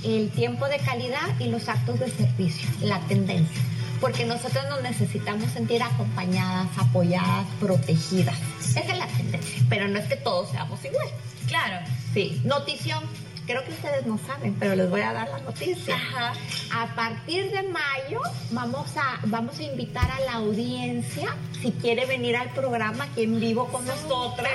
el 0.05 0.31
tiempo 0.31 0.67
de 0.69 0.79
calidad 0.79 1.39
y 1.39 1.49
los 1.49 1.69
actos 1.69 1.99
de 2.01 2.11
servicio. 2.11 2.69
La 2.81 3.01
tendencia. 3.01 3.63
Porque 4.01 4.25
nosotros 4.25 4.65
nos 4.69 4.83
necesitamos 4.83 5.51
sentir 5.53 5.83
acompañadas, 5.83 6.69
apoyadas, 6.77 7.47
protegidas. 7.61 8.37
Esa 8.71 8.81
es 8.81 8.99
la 8.99 9.07
tendencia. 9.07 9.65
Pero 9.69 9.89
no 9.89 9.99
es 9.99 10.07
que 10.07 10.17
todos 10.17 10.51
seamos 10.51 10.85
iguales. 10.85 11.15
Claro. 11.49 11.87
Sí. 12.13 12.41
Notición. 12.45 13.05
Creo 13.47 13.65
que 13.65 13.71
ustedes 13.71 14.05
no 14.07 14.19
saben, 14.19 14.57
pero 14.59 14.75
les 14.75 14.91
voy 14.91 15.03
a 15.03 15.13
dar 15.13 15.29
la 15.29 15.39
noticia. 15.39 15.95
Ajá. 15.95 16.33
A 16.75 16.97
partir 16.97 17.53
de 17.53 17.63
mayo 17.63 18.21
vamos 18.51 18.89
a, 18.97 19.21
vamos 19.27 19.61
a 19.61 19.63
invitar 19.63 20.11
a 20.11 20.19
la 20.21 20.33
audiencia, 20.35 21.37
si 21.63 21.71
quiere 21.71 22.07
venir 22.07 22.35
al 22.35 22.51
programa 22.51 23.05
aquí 23.05 23.23
en 23.23 23.39
vivo 23.39 23.69
con 23.69 23.87
nosotras, 23.87 24.51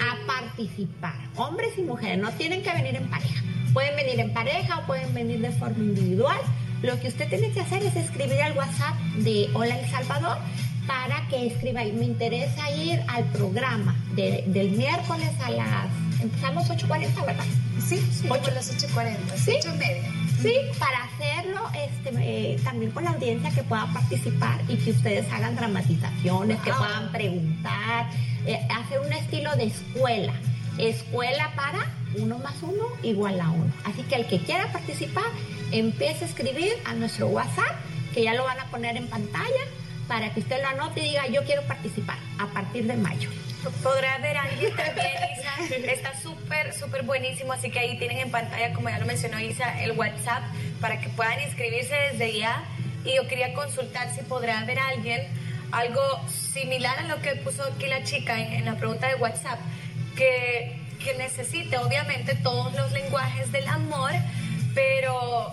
a 0.00 0.26
participar. 0.26 1.14
Hombres 1.36 1.78
y 1.78 1.82
mujeres, 1.82 2.18
no 2.18 2.32
tienen 2.32 2.64
que 2.64 2.72
venir 2.72 2.96
en 2.96 3.08
pareja. 3.08 3.40
Pueden 3.72 3.96
venir 3.96 4.20
en 4.20 4.32
pareja 4.32 4.78
o 4.78 4.86
pueden 4.86 5.12
venir 5.14 5.40
de 5.40 5.50
forma 5.52 5.78
individual. 5.78 6.38
Lo 6.82 6.98
que 7.00 7.08
usted 7.08 7.28
tiene 7.28 7.50
que 7.52 7.60
hacer 7.60 7.82
es 7.82 7.96
escribir 7.96 8.40
al 8.40 8.56
WhatsApp 8.56 8.94
de 9.16 9.48
Hola 9.54 9.78
El 9.78 9.90
Salvador 9.90 10.38
para 10.86 11.26
que 11.28 11.48
escriba 11.48 11.82
me 11.84 12.04
interesa 12.06 12.70
ir 12.70 13.02
al 13.08 13.24
programa 13.24 13.94
de- 14.14 14.44
del 14.46 14.70
miércoles 14.70 15.30
a 15.44 15.50
las... 15.50 15.86
Empezamos 16.20 16.68
8.40, 16.70 17.26
¿verdad? 17.26 17.44
Sí, 17.86 17.98
sí, 18.12 18.26
Ocho. 18.28 18.42
por 18.44 18.52
las 18.54 18.72
8.40, 18.74 19.16
¿Sí? 19.36 19.52
8 19.58 19.68
y 19.74 19.78
media. 19.78 20.10
Sí, 20.40 20.52
para 20.78 21.04
hacerlo 21.04 21.60
este, 21.76 22.10
eh, 22.54 22.58
también 22.64 22.90
con 22.92 23.04
la 23.04 23.10
audiencia 23.10 23.50
que 23.50 23.62
pueda 23.64 23.86
participar 23.92 24.60
y 24.68 24.76
que 24.76 24.92
ustedes 24.92 25.30
hagan 25.32 25.56
dramatizaciones, 25.56 26.58
que 26.60 26.72
puedan 26.72 27.10
preguntar, 27.12 28.08
eh, 28.46 28.60
hacer 28.70 29.00
un 29.00 29.12
estilo 29.12 29.54
de 29.56 29.64
escuela. 29.66 30.32
Escuela 30.78 31.52
para 31.56 31.78
uno 32.18 32.38
más 32.38 32.54
uno 32.62 32.84
igual 33.02 33.40
a 33.40 33.50
uno. 33.50 33.72
Así 33.84 34.02
que 34.02 34.16
el 34.16 34.26
que 34.26 34.40
quiera 34.40 34.70
participar, 34.72 35.24
empiece 35.70 36.24
a 36.24 36.28
escribir 36.28 36.72
a 36.84 36.94
nuestro 36.94 37.28
WhatsApp, 37.28 37.76
que 38.14 38.22
ya 38.22 38.34
lo 38.34 38.44
van 38.44 38.58
a 38.60 38.64
poner 38.70 38.96
en 38.96 39.06
pantalla, 39.08 39.64
para 40.06 40.32
que 40.32 40.40
usted 40.40 40.60
lo 40.62 40.68
anote 40.68 41.00
y 41.00 41.10
diga 41.10 41.26
yo 41.28 41.44
quiero 41.44 41.62
participar 41.62 42.16
a 42.38 42.46
partir 42.46 42.86
de 42.86 42.96
mayo. 42.96 43.28
Podrá 43.82 44.18
ver 44.18 44.36
a 44.36 44.44
alguien 44.44 44.74
también, 44.74 45.16
Isa. 45.36 45.76
Está 45.92 46.18
súper, 46.18 46.72
súper 46.72 47.02
buenísimo. 47.02 47.52
Así 47.52 47.70
que 47.70 47.78
ahí 47.78 47.98
tienen 47.98 48.18
en 48.18 48.30
pantalla, 48.30 48.72
como 48.72 48.88
ya 48.88 48.98
lo 48.98 49.06
mencionó 49.06 49.38
Isa, 49.40 49.82
el 49.82 49.92
WhatsApp 49.92 50.42
para 50.80 51.00
que 51.00 51.08
puedan 51.10 51.40
inscribirse 51.42 51.94
desde 52.12 52.38
ya. 52.38 52.64
Y 53.04 53.16
yo 53.16 53.28
quería 53.28 53.52
consultar 53.54 54.14
si 54.14 54.22
podrá 54.22 54.60
haber 54.60 54.78
alguien 54.78 55.22
algo 55.72 56.02
similar 56.28 56.98
a 57.00 57.02
lo 57.02 57.20
que 57.20 57.36
puso 57.36 57.64
aquí 57.64 57.86
la 57.86 58.02
chica 58.04 58.40
en, 58.40 58.54
en 58.54 58.64
la 58.64 58.76
pregunta 58.76 59.08
de 59.08 59.16
WhatsApp, 59.16 59.58
que, 60.16 60.77
que 61.08 61.14
necesite 61.18 61.78
obviamente 61.78 62.34
todos 62.36 62.74
los 62.74 62.92
lenguajes 62.92 63.50
del 63.52 63.66
amor, 63.68 64.10
pero 64.74 65.50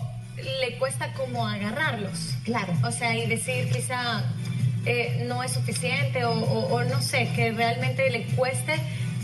le 0.59 0.77
cuesta 0.77 1.13
como 1.13 1.47
agarrarlos. 1.47 2.33
Claro. 2.43 2.73
O 2.83 2.91
sea, 2.91 3.15
y 3.15 3.25
decir 3.27 3.69
quizá 3.71 4.23
eh, 4.85 5.23
no 5.27 5.43
es 5.43 5.53
suficiente 5.53 6.25
o, 6.25 6.31
o- 6.33 6.73
o 6.75 6.83
no 6.83 7.01
sé, 7.01 7.29
que 7.35 7.51
realmente 7.51 8.09
le 8.09 8.23
cueste 8.35 8.73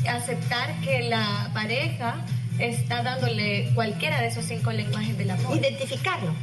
aceptar 0.08 0.74
que 0.82 1.04
la 1.10 1.50
pareja 1.54 2.16
está 2.60 3.04
dándole 3.04 3.70
cualquiera 3.76 4.22
de 4.22 4.28
esos 4.28 4.46
cinco 4.46 4.72
lenguajes 4.72 5.18
del 5.18 5.32
amor. 5.32 5.58
Identificarlo. 5.58 6.34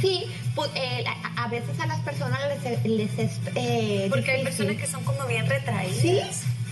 Sí, 0.00 0.24
pu- 0.56 0.68
eh, 0.74 1.04
a, 1.06 1.44
a 1.44 1.48
veces 1.48 1.78
a 1.80 1.86
las 1.86 2.00
personas 2.00 2.40
les, 2.62 2.84
les 2.84 3.18
es 3.18 3.38
eh, 3.54 4.06
Porque 4.10 4.30
hay 4.32 4.42
personas 4.44 4.76
que 4.76 4.86
son 4.86 5.02
como 5.04 5.24
bien 5.26 5.46
retraídas. 5.48 5.96
Sí, 6.00 6.20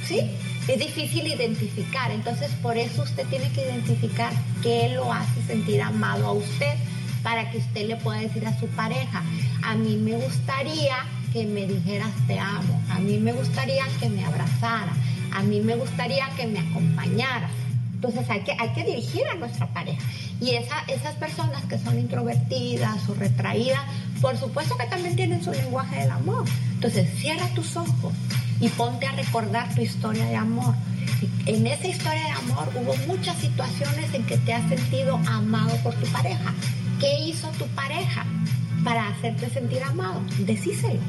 sí. 0.06 0.30
Es 0.68 0.80
difícil 0.80 1.28
identificar, 1.28 2.10
entonces 2.10 2.50
por 2.60 2.76
eso 2.76 3.02
usted 3.02 3.24
tiene 3.28 3.48
que 3.52 3.62
identificar 3.62 4.32
qué 4.64 4.90
lo 4.94 5.12
hace 5.12 5.40
sentir 5.46 5.80
amado 5.80 6.26
a 6.26 6.32
usted 6.32 6.74
para 7.22 7.48
que 7.50 7.58
usted 7.58 7.86
le 7.86 7.96
pueda 7.96 8.18
decir 8.20 8.44
a 8.46 8.58
su 8.58 8.66
pareja, 8.68 9.22
a 9.62 9.74
mí 9.76 9.96
me 9.96 10.16
gustaría 10.16 10.96
que 11.32 11.44
me 11.44 11.66
dijeras 11.66 12.10
te 12.26 12.38
amo, 12.38 12.82
a 12.90 12.98
mí 12.98 13.18
me 13.18 13.32
gustaría 13.32 13.84
que 14.00 14.08
me 14.08 14.24
abrazara, 14.24 14.92
a 15.32 15.42
mí 15.42 15.60
me 15.60 15.76
gustaría 15.76 16.28
que 16.36 16.46
me 16.46 16.58
acompañaras. 16.58 17.50
Entonces 17.94 18.28
hay 18.28 18.40
que, 18.40 18.52
hay 18.58 18.70
que 18.70 18.84
dirigir 18.84 19.22
a 19.28 19.34
nuestra 19.34 19.66
pareja. 19.68 20.02
Y 20.40 20.50
esa, 20.50 20.80
esas 20.88 21.14
personas 21.14 21.64
que 21.64 21.78
son 21.78 21.98
introvertidas 21.98 23.08
o 23.08 23.14
retraídas, 23.14 23.82
por 24.20 24.36
supuesto 24.36 24.76
que 24.76 24.86
también 24.86 25.14
tienen 25.14 25.42
su 25.42 25.52
lenguaje 25.52 26.00
del 26.00 26.10
amor. 26.10 26.44
Entonces 26.74 27.08
cierra 27.18 27.46
tus 27.54 27.76
ojos 27.76 28.12
y 28.60 28.68
ponte 28.70 29.06
a 29.06 29.12
recordar 29.12 29.74
tu 29.74 29.82
historia 29.82 30.24
de 30.26 30.36
amor. 30.36 30.74
En 31.46 31.66
esa 31.66 31.86
historia 31.86 32.22
de 32.22 32.30
amor 32.30 32.68
hubo 32.74 32.96
muchas 33.06 33.36
situaciones 33.38 34.12
en 34.12 34.24
que 34.24 34.38
te 34.38 34.52
has 34.52 34.68
sentido 34.68 35.20
amado 35.26 35.76
por 35.82 35.94
tu 35.94 36.06
pareja. 36.08 36.52
¿Qué 37.00 37.20
hizo 37.20 37.48
tu 37.58 37.66
pareja 37.68 38.24
para 38.84 39.08
hacerte 39.08 39.48
sentir 39.50 39.82
amado? 39.82 40.20
Decíselo. 40.38 41.00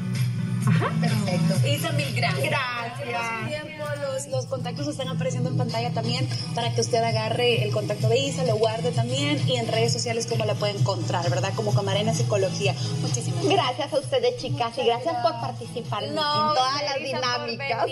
Ajá. 0.66 0.92
Perfecto. 1.00 1.68
Isa, 1.68 1.92
mil 1.92 2.14
gracias. 2.14 2.50
Gracias. 2.50 3.48
tiempo, 3.48 3.84
los, 4.02 4.26
los 4.28 4.46
contactos 4.46 4.86
están 4.88 5.08
apareciendo 5.08 5.50
en 5.50 5.56
pantalla 5.56 5.90
también 5.92 6.28
para 6.54 6.74
que 6.74 6.80
usted 6.80 7.02
agarre 7.02 7.62
el 7.62 7.72
contacto 7.72 8.08
de 8.08 8.18
Isa, 8.18 8.44
lo 8.44 8.56
guarde 8.56 8.90
también 8.90 9.40
y 9.48 9.56
en 9.56 9.68
redes 9.68 9.92
sociales 9.92 10.26
cómo 10.26 10.44
la 10.44 10.54
puede 10.54 10.78
encontrar, 10.78 11.28
¿verdad? 11.30 11.52
Como 11.54 11.72
Camarena 11.72 12.12
Psicología. 12.12 12.74
Muchísimas 13.00 13.44
gracias. 13.44 13.66
Gracias 13.68 13.92
a 13.92 13.98
ustedes, 13.98 14.36
chicas, 14.36 14.78
y 14.78 14.84
gracias 14.84 15.14
por 15.22 15.32
participar 15.40 16.02
en, 16.02 16.10
en 16.10 16.16
todas 16.16 16.82
las 16.82 16.98
dinámicas. 16.98 17.86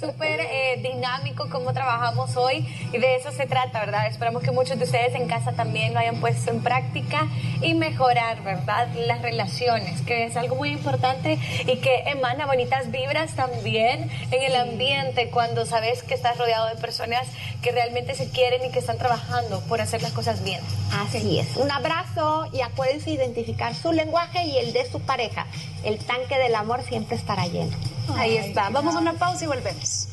Súper 0.00 0.40
eh, 0.40 0.80
dinámico 0.82 1.48
cómo 1.50 1.72
trabajamos 1.72 2.36
hoy 2.36 2.66
y 2.92 2.98
de 2.98 3.16
eso 3.16 3.32
se 3.32 3.46
trata, 3.46 3.80
¿verdad? 3.80 4.06
Esperamos 4.06 4.42
que 4.42 4.50
muchos 4.50 4.78
de 4.78 4.84
ustedes 4.84 5.14
en 5.14 5.26
casa 5.26 5.52
también 5.52 5.92
lo 5.92 6.00
hayan 6.00 6.20
puesto 6.20 6.50
en 6.50 6.62
práctica 6.62 7.28
y 7.60 7.74
mejorar, 7.74 8.42
¿verdad? 8.42 8.88
Las 9.06 9.22
relaciones, 9.22 10.00
que 10.02 10.24
es 10.24 10.36
algo 10.36 10.56
muy 10.56 10.70
importante 10.70 11.38
y 11.66 11.76
que 11.78 12.04
emana 12.12 12.46
bonitas 12.46 12.90
vibras 12.90 13.34
también 13.34 14.10
en 14.30 14.42
el 14.42 14.56
ambiente 14.56 15.30
cuando 15.30 15.66
sabes 15.66 16.02
que 16.02 16.14
estás 16.14 16.38
rodeado 16.38 16.68
de 16.68 16.76
personas 16.76 17.26
que 17.62 17.72
realmente 17.72 18.14
se 18.14 18.28
quieren 18.30 18.64
y 18.64 18.70
que 18.70 18.78
están 18.78 18.98
trabajando 18.98 19.60
por 19.62 19.80
hacer 19.80 20.02
las 20.02 20.12
cosas 20.12 20.44
bien. 20.44 20.60
Así 20.92 21.38
es. 21.38 21.56
Un 21.56 21.70
abrazo 21.70 22.46
y 22.52 22.60
acuérdense 22.60 23.10
identificar 23.10 23.74
su 23.74 23.92
lenguaje 23.92 24.44
y 24.44 24.58
el 24.58 24.72
de 24.72 24.90
su 24.90 25.00
pareja. 25.00 25.46
El 25.84 25.98
tanque 25.98 26.38
del 26.38 26.54
amor 26.54 26.82
siempre 26.82 27.16
estará 27.16 27.46
lleno. 27.46 27.76
Ahí 28.16 28.36
está. 28.36 28.70
Vamos 28.70 28.94
a 28.94 28.98
una 28.98 29.14
pausa 29.14 29.44
y 29.44 29.48
volvemos. 29.48 30.08